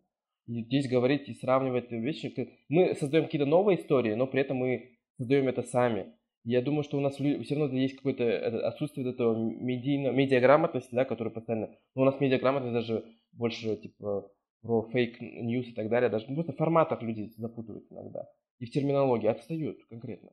[0.46, 2.34] И здесь говорить и сравнивать вещи,
[2.68, 6.12] мы создаем какие-то новые истории, но при этом мы создаем это сами.
[6.44, 11.04] Я думаю, что у нас все равно есть какое-то отсутствие вот этого медийного, медиаграмотности, да,
[11.04, 11.70] которая постоянно...
[11.94, 14.30] Но у нас медиаграмотность даже больше, типа,
[14.62, 18.26] про fake news и так далее, даже ну, просто в форматах люди запутывают иногда.
[18.58, 20.30] И в терминологии отстают конкретно.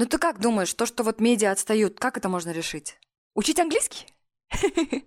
[0.00, 2.96] Ну ты как думаешь, то, что вот медиа отстают, как это можно решить?
[3.34, 4.06] Учить английский?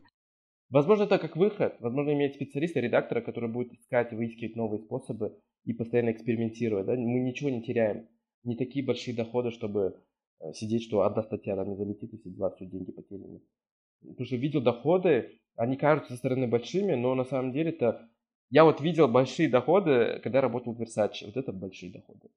[0.70, 1.78] Возможно, это как выход.
[1.80, 5.36] Возможно, иметь специалиста, редактора, который будет искать выискивать новые способы
[5.66, 6.86] и постоянно экспериментировать.
[6.86, 6.91] Да?
[6.94, 8.08] Мы ничего не теряем.
[8.44, 10.00] Не такие большие доходы, чтобы
[10.39, 13.41] э, сидеть, что одна статья нам не залетит, и все дела, все деньги потеряны.
[14.02, 18.08] Потому что видел доходы, они кажутся со стороны большими, но на самом деле это...
[18.52, 21.26] Я вот видел большие доходы, когда работал в Versace.
[21.26, 22.30] Вот это большие доходы.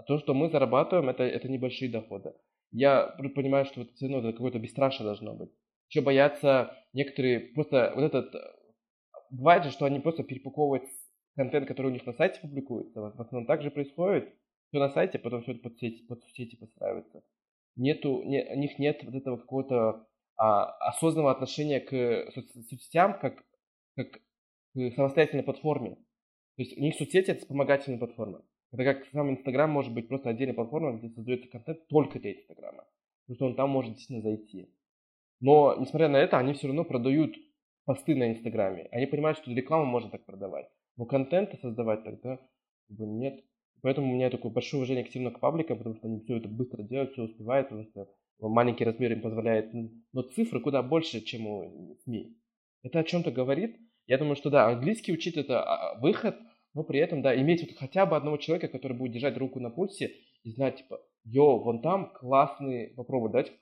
[0.00, 2.32] А то, что мы зарабатываем, это, это небольшие доходы.
[2.72, 5.50] Я понимаю, что вот все равно это какое-то бесстрашие должно быть.
[5.90, 8.34] Еще боятся некоторые, просто вот этот...
[9.30, 10.84] Бывает же, что они просто перепаковывают
[11.36, 12.98] контент, который у них на сайте публикуется.
[12.98, 14.34] В основном так же происходит.
[14.70, 17.22] Все на сайте, потом все это под сети, под сети подстраивается.
[17.76, 20.06] Нету, не, у них нет вот этого какого-то
[20.38, 23.44] а, осознанного отношения к соц- соцсетям как,
[23.96, 24.12] как
[24.74, 25.96] к самостоятельной платформе.
[26.56, 28.42] То есть у них соцсети это вспомогательная платформа.
[28.72, 32.84] Это как сам Инстаграм может быть просто отдельной платформой, где создается контент только для Инстаграма.
[33.26, 34.72] Потому что он там может действительно зайти.
[35.40, 37.34] Но, несмотря на это, они все равно продают
[37.84, 38.88] посты на Инстаграме.
[38.92, 40.68] Они понимают, что рекламу можно так продавать.
[40.96, 42.38] Но контента создавать тогда
[42.88, 43.42] бы нет.
[43.82, 46.82] Поэтому у меня такое большое уважение активно к пабликам, потому что они все это быстро
[46.82, 48.08] делают, все успевают, потому что
[48.40, 49.72] маленький размер им позволяет.
[50.12, 52.36] Но цифры куда больше, чем у СМИ.
[52.82, 53.76] Это о чем-то говорит.
[54.06, 56.36] Я думаю, что да, английский учить это а, выход–
[56.74, 59.70] но при этом, да, иметь вот хотя бы одного человека, который будет держать руку на
[59.70, 60.14] пульсе
[60.44, 63.52] и знать, типа, йо, вон там классный, попробуй, давайте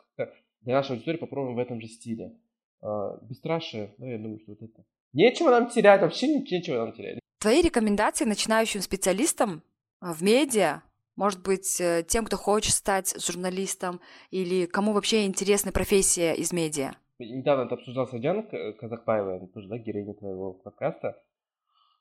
[0.62, 2.36] для нашей аудитории попробуем в этом же стиле.
[2.80, 4.84] А, бесстрашие, да, я думаю, что вот это.
[5.12, 7.18] Нечего нам терять, вообще нечего нам терять.
[7.40, 9.62] Твои рекомендации начинающим специалистам
[10.00, 10.82] а, в медиа,
[11.16, 14.00] может быть, э, тем, кто хочет стать журналистом,
[14.30, 16.92] или кому вообще интересна профессия из медиа?
[17.18, 18.44] Недавно это обсуждал с Диана
[18.78, 21.20] Казахбаева, тоже, да, героиня твоего подкаста.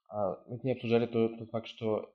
[0.07, 2.13] А, мы с ней обсуждали тот, тот факт, что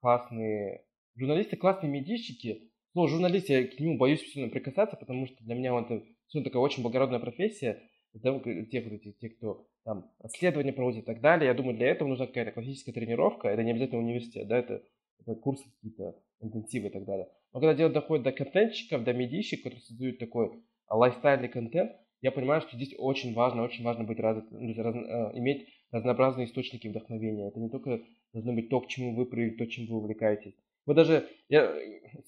[0.00, 0.84] классные
[1.16, 5.74] журналисты, классные медийщики, ну, журналист, я к нему боюсь сильно прикасаться, потому что для меня
[5.74, 7.82] он это все такая очень благородная профессия.
[8.22, 11.48] Тех, вот эти, те, кто там расследования проводит и так далее.
[11.48, 13.48] Я думаю, для этого нужна какая-то классическая тренировка.
[13.48, 14.84] Это не обязательно университет, да, это,
[15.18, 17.28] это курсы какие-то, интенсивы и так далее.
[17.52, 22.60] Но когда дело доходит до контентщиков, до медийщиков, которые создают такой лайфстайльный контент, я понимаю,
[22.60, 27.48] что здесь очень важно, очень важно быть раз, ну, раз, э, иметь разнообразные источники вдохновения.
[27.48, 28.00] Это не только
[28.32, 30.54] должно быть то, к чему вы привыкли, то, чем вы увлекаетесь.
[30.86, 31.72] Вот даже, я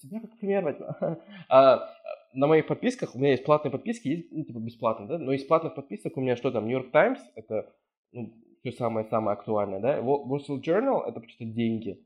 [0.01, 0.87] себя как пример возьму.
[1.49, 1.89] а,
[2.33, 5.43] на моих подписках, у меня есть платные подписки, есть, ну, типа бесплатные, да, но из
[5.43, 7.73] платных подписок у меня что там, New York Times, это
[8.13, 12.05] ну, все самое-самое актуальное, да, Wall Street Journal, это почти деньги,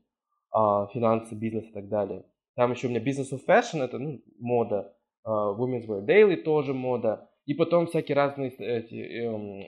[0.50, 2.24] а, финансы, бизнес и так далее.
[2.56, 6.74] Там еще у меня Business of Fashion, это ну, мода, а, Women's Wear Daily тоже
[6.74, 9.64] мода, и потом всякие разные эти, эм,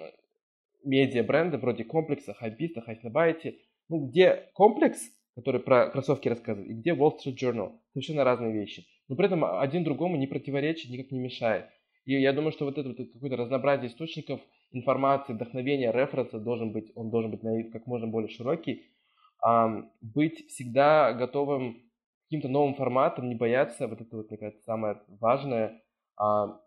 [0.84, 3.58] медиа-бренды вроде комплекса, хайписта, хайснабайти,
[3.88, 5.00] ну, где комплекс,
[5.34, 7.72] который про кроссовки рассказывает, и где Wall Street Journal.
[7.92, 8.86] Совершенно разные вещи.
[9.08, 11.66] Но при этом один другому не противоречит, никак не мешает.
[12.04, 14.40] И я думаю, что вот это вот какое-то разнообразие источников
[14.72, 18.82] информации, вдохновения, референса должен быть, он должен быть как можно более широкий.
[19.42, 24.62] А, быть всегда готовым к каким-то новым форматам, не бояться, вот это вот, мне кажется,
[24.64, 25.82] самое важное,
[26.16, 26.60] а,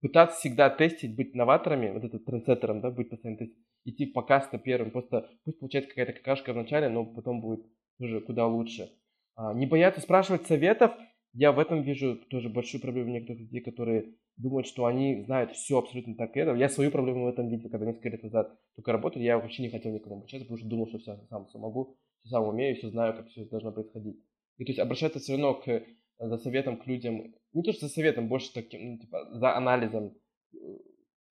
[0.00, 4.90] пытаться всегда тестить, быть новаторами, вот этот трендсеттером, да, быть постоянно тестить, идти показ-то первым,
[4.90, 7.66] просто пусть получается какая-то какашка вначале, но потом будет
[7.98, 8.90] уже куда лучше.
[9.34, 10.92] А, не бояться спрашивать советов,
[11.32, 15.78] я в этом вижу тоже большую проблему некоторых людей, которые думают, что они знают все
[15.78, 16.54] абсолютно так и это.
[16.54, 19.70] Я свою проблему в этом видел, когда несколько лет назад только работал, я вообще не
[19.70, 22.88] хотел никому обращаться, потому что думал, что все сам все могу, все сам умею, все
[22.88, 24.16] знаю, как все должно происходить.
[24.58, 25.84] И то есть обращаться все равно к
[26.18, 30.16] за советом к людям, не то что за советом, больше таким, ну, типа, за анализом
[30.52, 30.56] э,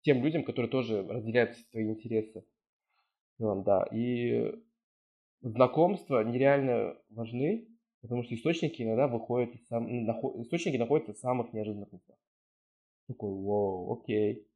[0.01, 2.45] тем людям, которые тоже разделяют твои интересы.
[3.39, 4.53] Ну, да, и
[5.41, 7.67] знакомства нереально важны,
[8.01, 12.17] потому что источники иногда выходят, сам, ну, наход, источники находятся в самых неожиданных местах.
[13.07, 14.47] Такой, вау, окей.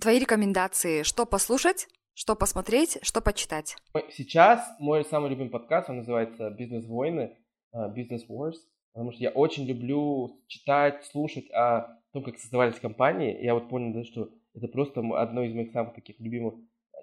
[0.00, 3.76] Твои рекомендации, что послушать, что посмотреть, что почитать?
[4.10, 7.36] Сейчас мой самый любимый подкаст, он называется «Бизнес-войны»,
[7.74, 8.56] uh, «Business Wars»,
[8.96, 13.44] потому что я очень люблю читать, слушать о том, как создавались компании.
[13.44, 16.54] Я вот понял, да, что это просто одно из моих самых таких любимых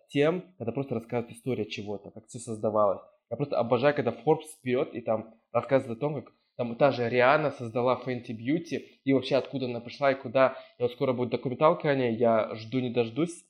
[0.09, 2.99] тем, когда просто рассказывают историю чего-то, как все создавалось.
[3.29, 7.07] Я просто обожаю, когда Forbes вперед и там рассказывает о том, как там та же
[7.07, 10.57] Риана создала Fenty Beauty, и вообще откуда она пришла и куда.
[10.79, 13.45] И вот скоро будет документалка о ней, я жду не дождусь.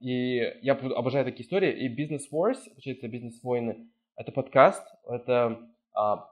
[0.00, 1.84] И я обожаю такие истории.
[1.84, 5.60] И Business Wars, получается, Бизнес-войны, это подкаст, это
[5.92, 6.30] а,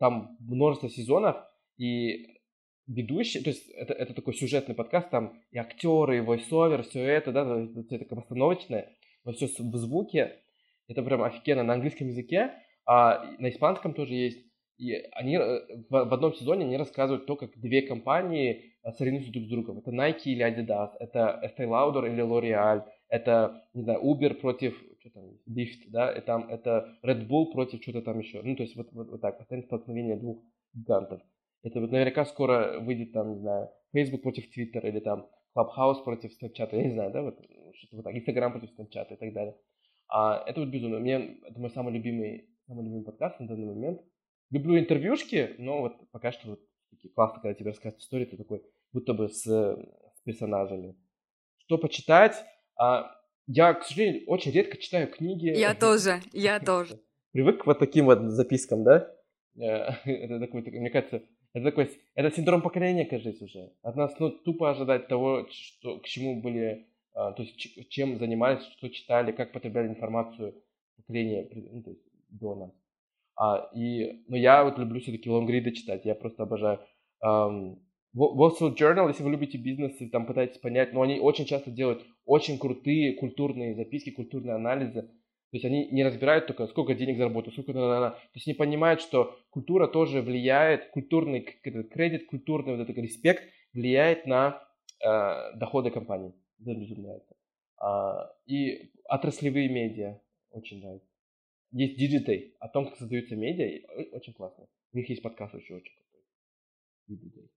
[0.00, 1.36] там множество сезонов,
[1.76, 2.26] и
[2.88, 7.30] ведущий, то есть это, это такой сюжетный подкаст, там и актеры, и voice-over, все это,
[7.30, 7.44] да,
[7.86, 10.40] все это постановочное, но все в звуке,
[10.88, 12.54] это прям офигенно на английском языке,
[12.86, 14.44] а на испанском тоже есть.
[14.78, 19.30] И они э, в, в одном сезоне они рассказывают то, как две компании э, соревнуются
[19.30, 19.78] друг с другом.
[19.78, 25.10] Это Nike или Adidas, это Estee Lauder или L'Oreal, это, не знаю, Uber против, что
[25.10, 28.42] там, Lyft, да, и там это Red Bull против что-то там еще.
[28.42, 30.42] Ну, то есть вот, вот, вот так, постоянное столкновение двух
[30.74, 31.20] гигантов.
[31.62, 36.30] Это вот наверняка скоро выйдет там, не знаю, Facebook против Twitter или там Clubhouse против
[36.40, 37.38] Snapchat, я не знаю, да, вот
[37.74, 39.56] что-то вот так, Instagram против Snapchat и так далее.
[40.08, 40.98] А это вот безумно.
[40.98, 44.00] Мне это мой самый любимый, самый любимый подкаст на данный момент.
[44.50, 48.62] Люблю интервьюшки, но вот пока что вот такие классно, когда тебе рассказывают истории, ты такой,
[48.92, 50.96] будто бы с, с персонажами.
[51.58, 52.34] Что почитать?
[52.76, 53.19] А,
[53.52, 55.46] я, к сожалению, очень редко читаю книги.
[55.46, 57.00] Я тоже, я тоже.
[57.32, 59.10] Привык к вот таким вот запискам, да?
[59.58, 61.22] Э, это такой, мне кажется,
[61.52, 63.72] это такой, это синдром поколения, кажется, уже.
[63.82, 68.62] От нас ну, тупо ожидать того, что, к чему были, а, то есть чем занимались,
[68.78, 70.54] что читали, как потребляли информацию
[70.96, 72.70] поколения ну, то есть, до нас.
[73.36, 76.78] А, и, но я вот люблю все-таки лонгриды читать, я просто обожаю.
[77.22, 77.78] Um,
[78.14, 81.70] Wall Street Journal, если вы любите бизнес и там пытаетесь понять, но они очень часто
[81.70, 85.02] делают очень крутые культурные записки, культурные анализы.
[85.02, 87.72] То есть они не разбирают только, сколько денег заработают, сколько...
[87.72, 94.26] То есть они понимают, что культура тоже влияет, культурный кредит, культурный вот этот респект влияет
[94.26, 94.62] на
[95.04, 96.32] э, доходы компании.
[96.60, 97.34] Это безумно нравится.
[97.78, 100.20] А, и отраслевые медиа
[100.52, 101.10] очень нравится
[101.72, 104.66] есть Digiday, о том, как создаются медиа, очень классно.
[104.92, 105.94] У них есть подкаст еще очень
[107.06, 107.50] крутой.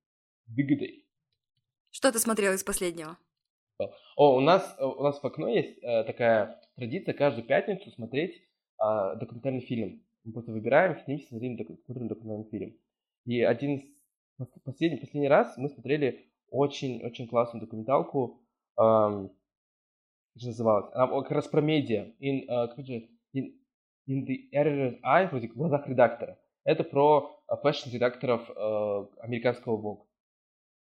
[0.47, 1.03] Digiday.
[1.91, 3.17] Что ты смотрел из последнего?
[4.15, 8.41] О, у нас, у нас в окно есть э, такая традиция каждую пятницу смотреть
[8.79, 10.03] э, документальный фильм.
[10.23, 12.77] Мы просто выбираем, снимемся, смотрим, смотрим документальный фильм.
[13.25, 13.83] И один из
[14.63, 18.41] последний, последний раз мы смотрели очень-очень классную документалку,
[18.77, 19.29] э,
[20.33, 20.89] как называлась?
[20.93, 22.11] Она как раз про медиа.
[22.19, 23.53] In, uh, как же, in,
[24.07, 26.39] in the editor's eye, вроде в глазах редактора.
[26.63, 30.05] Это про э, фэшн-редакторов э, американского Vogue.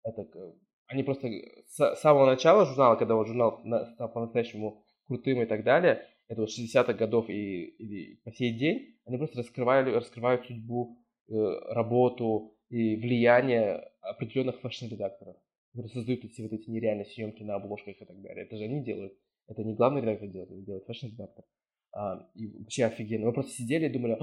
[0.04, 0.52] Это, э,
[0.88, 1.28] они просто
[1.68, 3.62] с самого начала журнала, когда вот журнал
[3.94, 8.96] стал по-настоящему крутым и так далее, это вот 60-х годов и, и по сей день,
[9.06, 11.32] они просто раскрывали, раскрывают судьбу, э,
[11.72, 15.36] работу и влияние определенных fashion -редакторов,
[15.72, 18.44] которые создают эти вот эти нереальные съемки на обложках и так далее.
[18.44, 19.14] Это же они делают.
[19.46, 21.44] Это не главный редактор делает, это делает fashion -редактор.
[21.92, 23.26] А, и вообще офигенно.
[23.26, 24.18] Мы просто сидели и думали,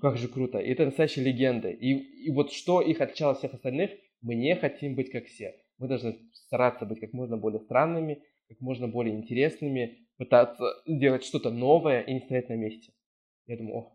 [0.00, 0.58] как же круто.
[0.58, 1.72] И это настоящие легенды.
[1.72, 3.90] И, и вот что их отличало от всех остальных,
[4.22, 5.54] мы не хотим быть как все.
[5.78, 11.50] Мы должны стараться быть как можно более странными, как можно более интересными, пытаться делать что-то
[11.50, 12.92] новое и не стоять на месте.
[13.46, 13.92] Я думаю, ох.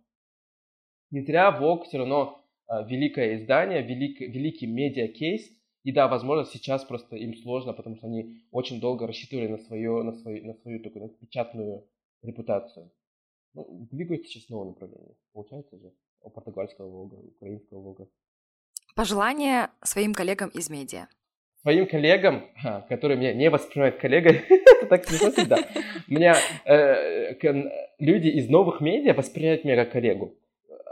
[1.12, 5.50] Не зря Vogue все равно а, великое издание, велик, великий медиа-кейс.
[5.84, 10.04] И да, возможно, сейчас просто им сложно, потому что они очень долго рассчитывали на свою,
[10.04, 11.88] на свою, на свою такую на печатную
[12.22, 12.92] репутацию.
[13.54, 15.16] Ну, двигаются сейчас в новом направлении.
[15.32, 15.94] Получается же.
[16.20, 18.10] У португальского Волга, украинского Волга.
[18.96, 21.08] Пожелания своим коллегам из медиа.
[21.62, 22.46] Своим коллегам,
[22.88, 24.42] которые меня не воспринимают коллегой,
[24.90, 25.58] так не всегда.
[26.08, 26.36] Меня
[26.66, 27.34] э,
[28.00, 30.36] люди из новых медиа воспринимают меня как коллегу.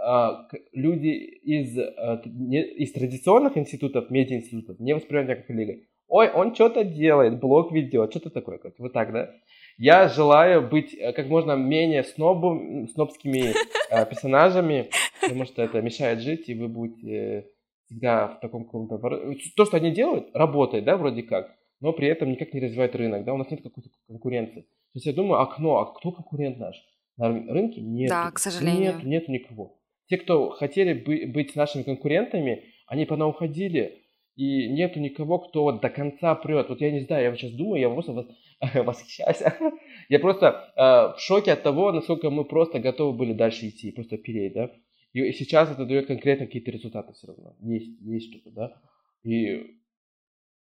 [0.07, 5.87] А, люди из, э, из традиционных институтов, медиа-институтов не воспринимают меня как коллегой.
[6.07, 8.59] Ой, он что-то делает, блог ведет, что-то такое.
[8.77, 9.31] Вот так, да?
[9.77, 13.53] Я желаю быть э, как можно менее снобу, снобскими
[14.09, 14.89] персонажами,
[15.21, 17.47] потому что это мешает жить, и вы будете
[17.85, 18.97] всегда в таком каком-то...
[19.55, 23.25] То, что они делают, работает, да, вроде как, но при этом никак не развивает рынок,
[23.25, 24.61] да, у нас нет какой-то конкуренции.
[24.61, 26.75] То есть я думаю, окно, а кто конкурент наш?
[27.17, 28.09] На рынке нет.
[28.09, 28.95] Да, к сожалению.
[28.95, 29.77] Нет, нет никого.
[30.07, 34.01] те, кто хотели бы, быть нашими конкурентами, они потом уходили,
[34.35, 36.69] и нету никого, кто вот до конца прет.
[36.69, 38.27] Вот я не знаю, я сейчас думаю, я просто
[38.83, 39.41] восхищаюсь.
[40.09, 40.81] я просто э,
[41.17, 44.71] в шоке от того, насколько мы просто готовы были дальше идти, просто переть, да.
[45.15, 47.55] И сейчас это дает конкретно какие-то результаты все равно.
[47.61, 48.81] Есть, есть что-то, да.
[49.23, 49.77] И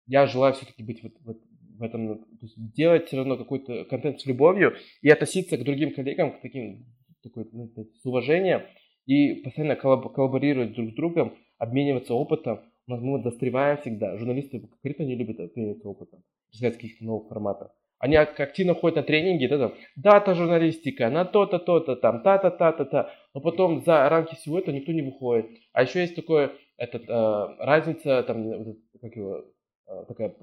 [0.06, 1.42] я желаю все-таки быть вот, вот
[1.78, 5.94] в этом, то есть делать все равно какой-то контент с любовью и относиться к другим
[5.94, 6.86] коллегам, к таким,
[7.24, 8.64] такой, ну, с уважением
[9.06, 12.60] и постоянно коллаборировать друг с другом, обмениваться опытом.
[12.88, 14.18] У нас мы вот застреваем всегда.
[14.18, 16.22] Журналисты конкретно не любят обмениваться опытом,
[16.52, 17.72] рассказать каких-то новых форматов.
[18.04, 23.10] Они активно ходят на тренинги, да, там, дата журналистика, на то-то, то-то, там, та-та-та-та-та.
[23.34, 25.46] Но потом за рамки всего этого никто не выходит.
[25.72, 29.46] А еще есть такое, этот, э, разница, там, как его,
[29.88, 30.36] э, такая,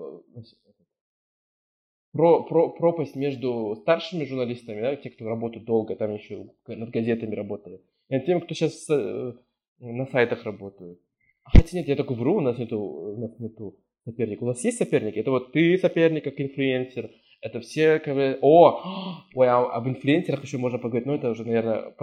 [2.13, 7.35] про, про, пропасть между старшими журналистами, да, те, кто работают долго, там еще над газетами
[7.35, 9.35] работали, и теми, кто сейчас э,
[9.81, 10.99] на сайтах работают.
[11.45, 14.45] А хотя нет, я только вру, у нас нету, у нас нету соперника.
[14.45, 18.83] У нас есть соперники, это вот ты соперник как инфлюенсер, это все, как бы, о,
[19.35, 21.95] ой, а об инфлюенсерах еще можно поговорить, но это уже, наверное,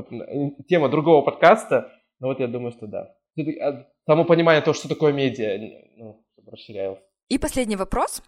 [0.68, 3.16] тема другого подкаста, но вот я думаю, что да.
[3.62, 5.60] А, само понимание того, что такое медиа,
[5.98, 7.00] ну, расширялось.
[7.30, 8.24] И последний вопрос.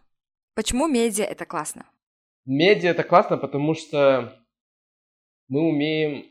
[0.55, 1.85] Почему медиа это классно?
[2.45, 4.33] Медиа это классно, потому что
[5.47, 6.25] мы умеем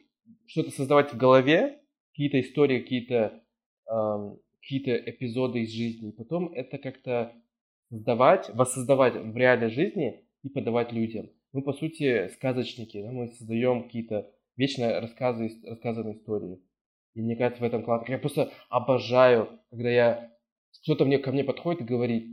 [0.46, 1.80] что-то создавать в голове,
[2.12, 3.42] какие-то истории, какие-то
[3.90, 7.32] э, какие-то эпизоды из жизни, потом это как-то
[7.90, 11.30] создавать, воссоздавать в реальной жизни и подавать людям.
[11.52, 13.10] Мы, по сути, сказочники, да?
[13.10, 16.60] мы создаем какие-то вечно рассказы, рассказанные истории.
[17.14, 18.12] И мне кажется, в этом классно.
[18.12, 20.32] Я просто обожаю, когда я
[20.82, 22.26] кто-то мне, ко мне подходит и говорит,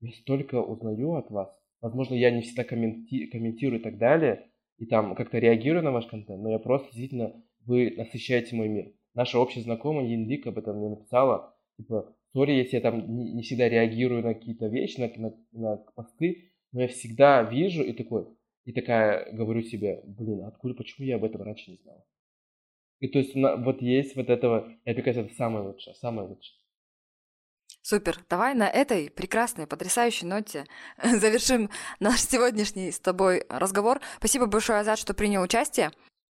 [0.00, 1.48] я столько узнаю от вас.
[1.80, 6.06] Возможно, я не всегда комменти- комментирую и так далее, и там как-то реагирую на ваш
[6.06, 8.92] контент, но я просто действительно, вы насыщаете мой мир.
[9.14, 13.42] Наша общая знакомая Янлик об этом мне написала, типа, сори, если я там не, не
[13.42, 18.26] всегда реагирую на какие-то вещи, на, на, на посты, но я всегда вижу и такой,
[18.64, 22.04] и такая говорю себе, блин, откуда, почему я об этом раньше не знал?
[22.98, 26.56] И то есть вот есть вот этого, я мне это самое лучшее, самое лучшее.
[27.80, 28.18] Супер.
[28.28, 30.64] Давай на этой прекрасной, потрясающей ноте
[31.02, 31.70] завершим
[32.00, 34.00] наш сегодняшний с тобой разговор.
[34.16, 35.90] Спасибо большое, Азат, что принял участие.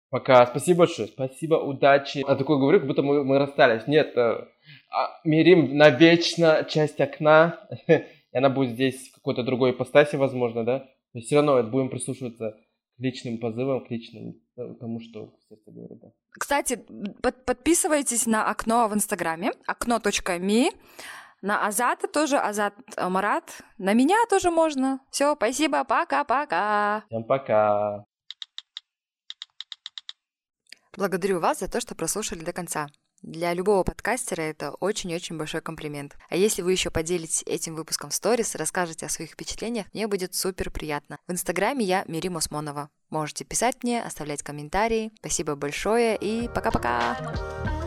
[0.10, 0.46] Пока.
[0.48, 1.08] Спасибо большое.
[1.08, 2.24] Спасибо, удачи.
[2.28, 3.88] Я такое говорю, как будто мы, мы расстались.
[3.88, 4.48] Нет, э,
[4.90, 7.68] а, Мирим навечно часть окна.
[8.34, 10.90] и она будет здесь в какой-то другой ипостаси, возможно, да?
[11.14, 12.58] Но все равно будем прислушиваться
[12.98, 16.12] к личным позывам, к личным, э, тому, что сердце говорит, да.
[16.32, 16.84] Кстати,
[17.22, 20.72] под подписывайтесь на окно в Инстаграме, окно.ми.
[21.42, 23.62] На Азата тоже, Азат э, Марат.
[23.78, 25.00] На меня тоже можно.
[25.12, 27.04] Все, спасибо, пока-пока.
[27.08, 28.06] Всем пока.
[30.96, 32.88] Благодарю вас за то, что прослушали до конца.
[33.24, 36.18] Для любого подкастера это очень-очень большой комплимент.
[36.30, 40.36] А если вы еще поделитесь этим выпуском в сторис, расскажете о своих впечатлениях, мне будет
[40.36, 41.18] супер приятно.
[41.26, 42.90] В инстаграме я Мирим Осмонова.
[43.10, 45.14] Можете писать мне, оставлять комментарии.
[45.20, 47.83] Спасибо большое и пока-пока!